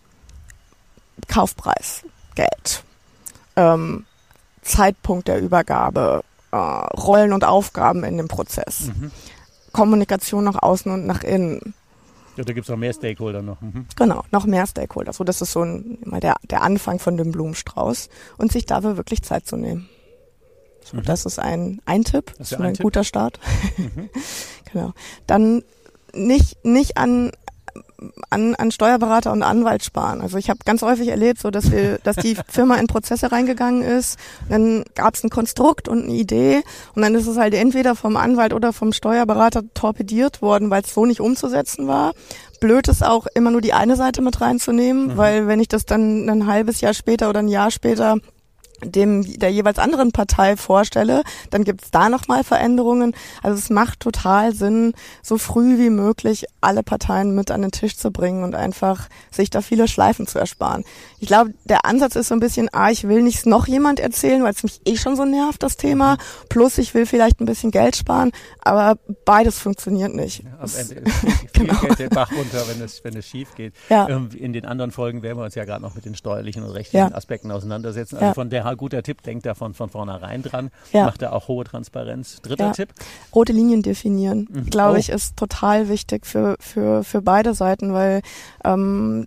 Kaufpreis, 1.29 2.05
Geld, 2.35 2.85
ähm, 3.57 4.07
Zeitpunkt 4.63 5.29
der 5.29 5.41
Übergabe, 5.41 6.25
äh, 6.53 6.57
Rollen 6.57 7.33
und 7.33 7.45
Aufgaben 7.45 8.05
in 8.05 8.17
dem 8.17 8.29
Prozess, 8.29 8.89
mhm. 8.89 9.11
Kommunikation 9.73 10.45
nach 10.45 10.63
außen 10.63 10.91
und 10.91 11.07
nach 11.07 11.23
innen. 11.23 11.75
Ja, 12.37 12.45
da 12.45 12.55
gibt 12.55 12.65
es 12.65 12.71
noch 12.71 12.79
mehr 12.79 12.95
Stakeholder 12.95 13.43
noch. 13.43 13.61
Mhm. 13.61 13.87
Genau, 13.97 14.25
noch 14.31 14.47
mehr 14.47 14.67
Stakeholder. 14.67 15.13
So, 15.13 15.23
das 15.23 15.43
ist 15.43 15.53
so 15.53 15.63
ein, 15.63 15.99
mal 16.05 16.21
der, 16.21 16.37
der 16.51 16.63
Anfang 16.63 16.99
von 16.99 17.19
dem 17.19 17.31
Blumenstrauß 17.31 18.09
und 18.39 18.53
sich 18.53 18.65
dafür 18.65 18.97
wirklich 18.97 19.23
Zeit 19.23 19.47
zu 19.47 19.57
nehmen. 19.57 19.89
So, 20.85 20.97
mhm. 20.97 21.05
Das 21.05 21.27
ist 21.27 21.39
ein, 21.39 21.81
ein 21.85 22.05
Tipp, 22.05 22.33
das 22.39 22.53
ist 22.53 22.59
ein, 22.59 22.67
ein 22.67 22.75
guter 22.75 23.05
Start. 23.05 23.39
Mhm. 23.77 24.11
genau. 24.73 24.93
Dann 25.27 25.63
nicht, 26.15 26.65
nicht 26.65 26.97
an, 26.97 27.33
an, 28.31 28.55
an 28.55 28.71
Steuerberater 28.71 29.33
und 29.33 29.43
Anwalt 29.43 29.85
sparen. 29.85 30.21
Also 30.21 30.37
ich 30.39 30.51
habe 30.51 30.61
ganz 30.65 30.83
häufig 30.83 31.09
erlebt, 31.09 31.41
so 31.41 31.51
dass 31.51 31.71
wir, 31.71 31.99
dass 31.99 32.17
die 32.17 32.37
Firma 32.49 32.77
in 32.77 32.87
Prozesse 32.87 33.33
reingegangen 33.33 33.83
ist, 33.83 34.19
dann 34.49 34.85
gab 34.95 35.15
es 35.15 35.25
ein 35.25 35.31
Konstrukt 35.31 35.89
und 35.89 36.05
eine 36.05 36.13
Idee 36.13 36.63
und 36.95 37.03
dann 37.03 37.15
ist 37.15 37.27
es 37.27 37.37
halt 37.37 37.55
entweder 37.55 37.95
vom 37.95 38.17
Anwalt 38.17 38.53
oder 38.53 38.73
vom 38.73 38.93
Steuerberater 38.93 39.63
torpediert 39.75 40.43
worden, 40.43 40.71
weil 40.71 40.83
es 40.83 40.95
so 40.95 41.07
nicht 41.07 41.21
umzusetzen 41.21 41.87
war. 41.87 42.13
Blöd 42.61 42.89
ist 42.89 43.05
auch 43.05 43.27
immer 43.35 43.51
nur 43.51 43.61
die 43.61 43.73
eine 43.73 43.97
Seite 43.97 44.23
mit 44.23 44.41
reinzunehmen, 44.41 45.09
mhm. 45.09 45.17
weil 45.17 45.47
wenn 45.47 45.61
ich 45.61 45.69
das 45.69 45.85
dann 45.85 46.29
ein 46.29 46.47
halbes 46.47 46.81
Jahr 46.81 46.95
später 46.95 47.29
oder 47.29 47.41
ein 47.41 47.49
Jahr 47.49 47.71
später 47.71 48.19
dem 48.85 49.39
der 49.39 49.51
jeweils 49.51 49.79
anderen 49.79 50.13
Partei 50.13 50.57
vorstelle, 50.57 51.23
dann 51.51 51.65
gibt's 51.65 51.91
da 51.91 52.09
nochmal 52.09 52.45
Veränderungen. 52.45 53.15
Also 53.43 53.59
es 53.59 53.71
macht 53.71 54.01
total 54.01 54.55
Sinn, 54.55 54.95
so 55.23 55.39
früh 55.39 55.79
wie 55.79 55.91
möglich 55.91 56.47
alle 56.61 56.83
Parteien 56.83 57.35
mit 57.35 57.51
an 57.51 57.63
den 57.63 57.73
Tisch 57.73 57.97
zu 57.97 58.11
bringen 58.11 58.45
und 58.45 58.55
einfach 58.55 59.09
sich 59.31 59.51
da 59.51 59.61
viele 59.61 59.89
Schleifen 59.89 60.27
zu 60.27 60.39
ersparen. 60.39 60.85
Ich 61.19 61.29
glaube, 61.29 61.55
der 61.65 61.85
Ansatz 61.85 62.17
ist 62.17 62.29
so 62.29 62.35
ein 62.35 62.41
bisschen, 62.41 62.69
ah, 62.73 62.91
ich 62.91 63.07
will 63.09 63.23
nicht 63.23 63.47
noch 63.47 63.67
jemand 63.67 64.01
erzählen, 64.01 64.43
weil 64.43 64.53
es 64.53 64.63
mich 64.63 64.81
eh 64.85 64.97
schon 64.97 65.17
so 65.17 65.25
nervt, 65.25 65.63
das 65.63 65.77
Thema. 65.77 66.19
Plus 66.49 66.79
ich 66.79 66.95
will 66.95 67.07
vielleicht 67.07 67.41
ein 67.41 67.47
bisschen 67.47 67.71
Geld 67.71 67.97
sparen, 67.97 68.33
aber 68.61 68.99
beides 69.25 69.59
funktioniert 69.59 70.15
nicht. 70.15 70.45
Ja, 70.45 70.51
am 70.61 70.71
Ende 70.77 70.95
ist 70.95 71.17
viel, 71.17 71.49
genau. 71.53 71.81
Geld 71.81 71.99
den 71.99 72.11
Bach 72.11 72.31
runter, 72.33 72.65
wenn 72.69 72.83
es, 72.83 73.03
wenn 73.05 73.17
es 73.17 73.27
schief 73.27 73.55
geht. 73.55 73.75
Ja. 73.89 74.09
Ähm, 74.09 74.31
in 74.37 74.53
den 74.53 74.65
anderen 74.65 74.91
Folgen 74.91 75.23
werden 75.23 75.39
wir 75.39 75.45
uns 75.45 75.55
ja 75.55 75.65
gerade 75.65 75.83
noch 75.83 75.95
mit 75.95 76.05
den 76.05 76.15
steuerlichen 76.15 76.63
und 76.63 76.71
rechtlichen 76.71 77.11
ja. 77.11 77.15
Aspekten 77.15 77.51
auseinandersetzen. 77.51 78.17
Also 78.17 78.35
von 78.35 78.51
der 78.51 78.65
guter 78.77 79.03
Tipp, 79.03 79.23
denkt 79.23 79.47
da 79.47 79.55
von, 79.55 79.75
von 79.75 79.89
vornherein 79.89 80.43
dran. 80.43 80.71
Ja. 80.93 81.05
Macht 81.05 81.23
er 81.23 81.33
auch 81.33 81.49
hohe 81.49 81.65
Transparenz. 81.65 82.41
Dritter 82.43 82.67
ja. 82.67 82.73
Tipp? 82.73 82.91
Rote 83.35 83.53
Linien 83.53 83.83
definieren, 83.83 84.49
mhm. 84.51 84.67
glaube 84.67 84.95
oh. 84.95 84.99
ich, 84.99 85.09
ist 85.09 85.37
total 85.37 85.89
wichtig 85.89 86.27
für, 86.27 86.57
für, 86.61 87.05
für 87.05 87.23
beide 87.23 87.55
Seiten, 87.55 87.93
weil 87.93 88.23
ähm, 88.65 89.27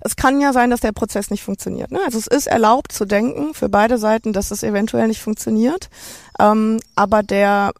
es 0.00 0.16
kann 0.16 0.40
ja 0.40 0.52
sein, 0.52 0.70
dass 0.70 0.80
der 0.80 0.92
Prozess 0.92 1.30
nicht 1.30 1.42
funktioniert. 1.42 1.90
Ne? 1.90 2.00
Also 2.04 2.18
es 2.18 2.26
ist 2.26 2.46
erlaubt 2.46 2.92
zu 2.92 3.04
denken 3.04 3.54
für 3.54 3.68
beide 3.68 3.98
Seiten, 3.98 4.32
dass 4.32 4.50
es 4.50 4.62
eventuell 4.62 5.08
nicht 5.08 5.20
funktioniert. 5.20 5.90
Ähm, 6.38 6.80
aber 6.94 7.22
der 7.22 7.72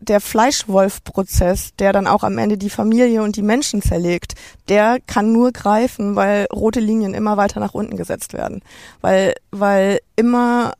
der 0.00 0.20
Fleischwolf-Prozess, 0.20 1.74
der 1.78 1.92
dann 1.92 2.06
auch 2.06 2.24
am 2.24 2.38
Ende 2.38 2.58
die 2.58 2.70
Familie 2.70 3.22
und 3.22 3.36
die 3.36 3.42
Menschen 3.42 3.82
zerlegt, 3.82 4.34
der 4.68 4.98
kann 5.06 5.32
nur 5.32 5.52
greifen, 5.52 6.16
weil 6.16 6.46
rote 6.52 6.80
Linien 6.80 7.14
immer 7.14 7.36
weiter 7.36 7.60
nach 7.60 7.74
unten 7.74 7.96
gesetzt 7.96 8.32
werden. 8.32 8.62
Weil, 9.00 9.34
weil 9.50 10.00
immer, 10.16 10.72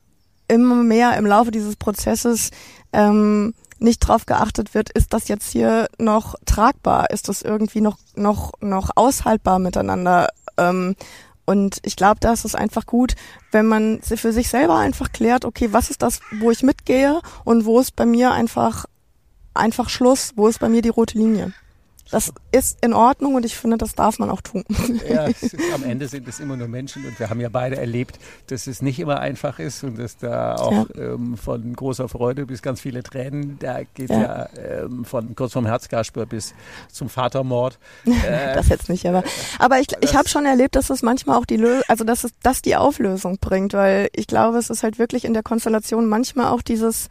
immer 0.49 0.77
mehr 0.77 1.17
im 1.17 1.27
Laufe 1.27 1.51
dieses 1.51 1.77
Prozesses 1.77 2.51
ähm, 2.93 3.55
nicht 3.79 4.01
drauf 4.01 4.27
geachtet 4.27 4.75
wird, 4.75 4.91
ist 4.91 5.13
das 5.13 5.29
jetzt 5.29 5.51
hier 5.51 5.89
noch 5.99 6.35
tragbar? 6.45 7.11
Ist 7.11 7.29
das 7.29 7.43
irgendwie 7.43 7.81
noch, 7.81 7.99
noch, 8.15 8.53
noch 8.61 8.91
aushaltbar 8.95 9.59
miteinander? 9.59 10.29
Ähm, 10.57 10.97
und 11.47 11.79
ich 11.83 11.97
glaube, 11.97 12.21
da 12.21 12.33
ist 12.33 12.45
es 12.45 12.55
einfach 12.55 12.87
gut, 12.87 13.17
wenn 13.51 13.67
man 13.67 14.01
für 14.03 14.33
sich 14.33 14.49
selber 14.49 14.77
einfach 14.77 15.11
klärt, 15.11 15.45
okay, 15.45 15.73
was 15.73 15.91
ist 15.91 16.03
das, 16.03 16.21
wo 16.39 16.51
ich 16.51 16.63
mitgehe 16.63 17.21
und 17.45 17.65
wo 17.65 17.81
ist 17.81 17.97
bei 17.97 18.07
mir 18.07 18.31
einfach 18.31 18.85
einfach 19.55 19.89
Schluss, 19.89 20.33
wo 20.37 20.49
ist 20.49 20.61
bei 20.61 20.69
mir 20.69 20.83
die 20.83 20.89
rote 20.89 21.19
Linie? 21.19 21.53
Das 22.11 22.33
ist 22.51 22.79
in 22.85 22.93
Ordnung 22.93 23.37
und 23.37 23.45
ich 23.45 23.57
finde, 23.57 23.79
das 23.79 23.95
darf 23.95 24.19
man 24.19 24.31
auch 24.31 24.41
tun. 24.41 24.65
Ja, 25.09 25.27
ist, 25.27 25.57
am 25.73 25.85
Ende 25.85 26.09
sind 26.09 26.27
es 26.27 26.41
immer 26.41 26.57
nur 26.57 26.67
Menschen 26.67 27.05
und 27.05 27.19
wir 27.19 27.31
haben 27.31 27.41
ja 27.41 27.49
beide 27.49 27.77
erlebt, 27.77 28.19
dass 28.49 28.67
es 28.67 28.83
nicht 28.83 28.99
immer 28.99 29.21
einfach 29.21 29.59
ist 29.61 29.85
und 29.85 29.99
dass 29.99 30.17
da 30.17 30.57
auch 30.57 30.89
ja. 30.91 31.15
ähm, 31.15 31.37
von 31.37 31.73
großer 31.75 32.09
Freude 32.09 32.47
bis 32.47 32.63
ganz 32.63 32.81
viele 32.81 33.03
Tränen, 33.03 33.59
da 33.61 33.83
geht 33.95 34.11
ja, 34.11 34.21
ja 34.21 34.49
ähm, 34.59 35.05
von 35.05 35.37
kurz 35.37 35.53
vom 35.53 35.67
Herzkasper 35.67 36.27
bis 36.27 36.55
zum 36.91 37.09
Vatermord. 37.09 37.79
Äh, 38.21 38.55
das 38.55 38.69
jetzt 38.69 38.89
nicht, 38.89 39.07
aber 39.07 39.23
aber 39.59 39.79
ich, 39.79 39.87
ich 40.01 40.15
habe 40.15 40.29
schon 40.29 40.45
erlebt, 40.45 40.77
dass 40.77 40.91
es 40.91 41.03
manchmal 41.03 41.39
auch 41.39 41.47
die 41.47 41.57
Lö 41.57 41.81
also 41.89 42.05
dass 42.05 42.25
es 42.25 42.33
das 42.43 42.61
die 42.61 42.77
Auflösung 42.77 43.39
bringt, 43.41 43.73
weil 43.73 44.09
ich 44.13 44.27
glaube, 44.27 44.59
es 44.59 44.69
ist 44.69 44.83
halt 44.83 44.99
wirklich 44.99 45.25
in 45.25 45.33
der 45.33 45.43
Konstellation 45.43 46.07
manchmal 46.07 46.49
auch 46.49 46.61
dieses 46.61 47.09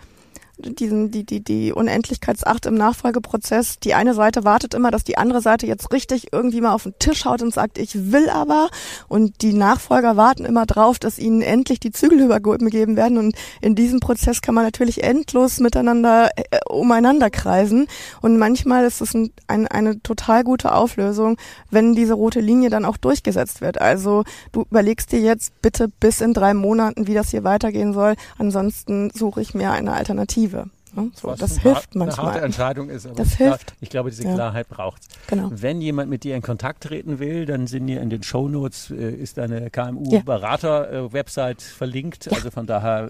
diesen, 0.59 1.11
die, 1.11 1.23
die, 1.23 1.41
die 1.41 1.71
Unendlichkeitsacht 1.71 2.65
im 2.65 2.75
Nachfolgeprozess. 2.75 3.79
Die 3.79 3.93
eine 3.93 4.13
Seite 4.13 4.43
wartet 4.43 4.73
immer, 4.73 4.91
dass 4.91 5.03
die 5.03 5.17
andere 5.17 5.41
Seite 5.41 5.67
jetzt 5.67 5.91
richtig 5.91 6.33
irgendwie 6.33 6.61
mal 6.61 6.73
auf 6.73 6.83
den 6.83 6.97
Tisch 6.99 7.25
haut 7.25 7.41
und 7.41 7.53
sagt, 7.53 7.77
ich 7.77 8.11
will 8.11 8.29
aber. 8.29 8.69
Und 9.07 9.41
die 9.41 9.53
Nachfolger 9.53 10.17
warten 10.17 10.45
immer 10.45 10.65
drauf, 10.65 10.99
dass 10.99 11.19
ihnen 11.19 11.41
endlich 11.41 11.79
die 11.79 11.91
Zügel 11.91 12.19
übergeben 12.19 12.95
werden. 12.95 13.17
Und 13.17 13.35
in 13.61 13.75
diesem 13.75 13.99
Prozess 13.99 14.41
kann 14.41 14.55
man 14.55 14.65
natürlich 14.65 15.03
endlos 15.03 15.59
miteinander 15.59 16.29
äh, 16.35 16.59
umeinander 16.69 17.29
kreisen. 17.29 17.87
Und 18.21 18.37
manchmal 18.37 18.85
ist 18.85 19.01
es 19.01 19.13
ein, 19.13 19.31
ein, 19.47 19.67
eine 19.67 20.01
total 20.01 20.43
gute 20.43 20.73
Auflösung, 20.73 21.37
wenn 21.71 21.95
diese 21.95 22.13
rote 22.13 22.41
Linie 22.41 22.69
dann 22.69 22.85
auch 22.85 22.97
durchgesetzt 22.97 23.61
wird. 23.61 23.79
Also 23.79 24.23
du 24.51 24.65
überlegst 24.69 25.11
dir 25.11 25.19
jetzt 25.19 25.61
bitte 25.61 25.87
bis 25.87 26.21
in 26.21 26.33
drei 26.33 26.53
Monaten, 26.53 27.07
wie 27.07 27.13
das 27.13 27.29
hier 27.29 27.43
weitergehen 27.43 27.93
soll. 27.93 28.15
Ansonsten 28.37 29.11
suche 29.13 29.41
ich 29.41 29.53
mir 29.53 29.71
eine 29.71 29.93
Alternative. 29.93 30.48
Perspektive. 30.49 30.78
Ne? 30.95 31.11
So, 31.13 31.33
das 31.35 31.59
hilft 31.59 31.95
manchmal. 31.95 32.25
Eine 32.25 32.33
harte 32.33 32.45
Entscheidung 32.45 32.89
ist, 32.89 33.05
aber 33.05 33.15
das 33.15 33.33
hilft. 33.33 33.73
ich 33.81 33.89
glaube, 33.89 34.09
diese 34.09 34.23
Klarheit 34.23 34.67
ja. 34.69 34.75
braucht 34.75 35.01
genau. 35.27 35.49
Wenn 35.51 35.81
jemand 35.81 36.09
mit 36.09 36.23
dir 36.23 36.35
in 36.35 36.41
Kontakt 36.41 36.83
treten 36.83 37.19
will, 37.19 37.45
dann 37.45 37.67
sind 37.67 37.87
hier 37.87 38.01
in 38.01 38.09
den 38.09 38.23
Shownotes 38.23 38.91
äh, 38.91 39.11
ist 39.11 39.39
eine 39.39 39.69
KMU-Berater-Website 39.69 41.59
äh, 41.59 41.61
verlinkt. 41.61 42.25
Ja. 42.25 42.33
Also 42.33 42.51
von 42.51 42.65
daher, 42.65 43.05
äh, 43.05 43.09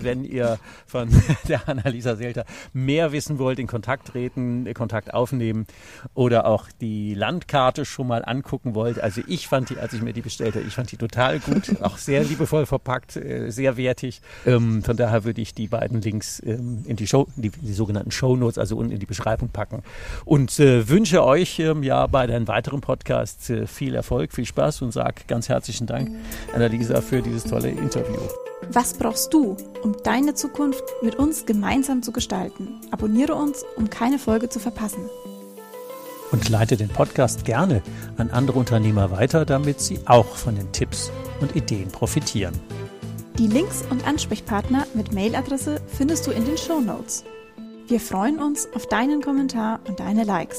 wenn 0.00 0.24
ihr 0.24 0.58
von 0.86 1.08
der 1.48 1.68
Annalisa 1.68 2.16
Selter 2.16 2.44
mehr 2.72 3.12
wissen 3.12 3.38
wollt, 3.38 3.58
in 3.58 3.66
Kontakt 3.66 4.08
treten, 4.08 4.66
äh, 4.66 4.74
Kontakt 4.74 5.14
aufnehmen 5.14 5.66
oder 6.14 6.46
auch 6.46 6.68
die 6.80 7.14
Landkarte 7.14 7.84
schon 7.84 8.06
mal 8.06 8.24
angucken 8.24 8.74
wollt. 8.74 9.00
Also 9.00 9.22
ich 9.26 9.48
fand 9.48 9.70
die, 9.70 9.78
als 9.78 9.92
ich 9.92 10.02
mir 10.02 10.12
die 10.12 10.22
bestellte, 10.22 10.60
ich 10.60 10.74
fand 10.74 10.90
die 10.92 10.96
total 10.96 11.40
gut, 11.40 11.76
auch 11.82 11.98
sehr 11.98 12.24
liebevoll 12.24 12.66
verpackt, 12.66 13.16
äh, 13.16 13.50
sehr 13.50 13.76
wertig. 13.76 14.20
Ähm, 14.46 14.82
von 14.82 14.96
daher 14.96 15.24
würde 15.24 15.40
ich 15.40 15.54
die 15.54 15.68
beiden 15.68 16.00
Links 16.00 16.42
ähm, 16.44 16.84
in 16.86 16.96
die 16.96 17.06
Show 17.06 17.17
Show, 17.18 17.28
die, 17.36 17.50
die 17.50 17.72
sogenannten 17.72 18.10
Show 18.10 18.36
Notes, 18.36 18.58
also 18.58 18.76
unten 18.76 18.92
in 18.92 19.00
die 19.00 19.06
Beschreibung 19.06 19.48
packen. 19.48 19.82
Und 20.24 20.58
äh, 20.60 20.88
wünsche 20.88 21.24
euch 21.24 21.58
ähm, 21.58 21.82
ja 21.82 22.06
bei 22.06 22.26
deinen 22.26 22.48
weiteren 22.48 22.80
Podcasts 22.80 23.50
äh, 23.50 23.66
viel 23.66 23.94
Erfolg, 23.94 24.32
viel 24.32 24.44
Spaß 24.44 24.82
und 24.82 24.92
sage 24.92 25.22
ganz 25.26 25.48
herzlichen 25.48 25.86
Dank, 25.86 26.10
Annalisa, 26.54 27.00
für 27.00 27.22
dieses 27.22 27.44
tolle 27.44 27.70
Interview. 27.70 28.18
Was 28.72 28.94
brauchst 28.94 29.32
du, 29.32 29.56
um 29.82 29.96
deine 30.02 30.34
Zukunft 30.34 30.82
mit 31.02 31.16
uns 31.16 31.46
gemeinsam 31.46 32.02
zu 32.02 32.12
gestalten? 32.12 32.80
Abonniere 32.90 33.34
uns, 33.34 33.64
um 33.76 33.88
keine 33.88 34.18
Folge 34.18 34.48
zu 34.48 34.58
verpassen. 34.58 35.02
Und 36.30 36.48
leite 36.50 36.76
den 36.76 36.88
Podcast 36.88 37.46
gerne 37.46 37.82
an 38.18 38.30
andere 38.30 38.58
Unternehmer 38.58 39.10
weiter, 39.10 39.46
damit 39.46 39.80
sie 39.80 40.00
auch 40.04 40.36
von 40.36 40.56
den 40.56 40.70
Tipps 40.72 41.10
und 41.40 41.56
Ideen 41.56 41.88
profitieren. 41.88 42.52
Die 43.38 43.46
Links 43.46 43.84
und 43.88 44.04
Ansprechpartner 44.04 44.84
mit 44.94 45.14
Mailadresse 45.14 45.80
findest 45.86 46.26
du 46.26 46.32
in 46.32 46.44
den 46.44 46.58
Show 46.58 46.80
Notes. 46.80 47.22
Wir 47.86 48.00
freuen 48.00 48.40
uns 48.40 48.68
auf 48.74 48.86
deinen 48.86 49.22
Kommentar 49.22 49.78
und 49.86 50.00
deine 50.00 50.24
Likes. 50.24 50.58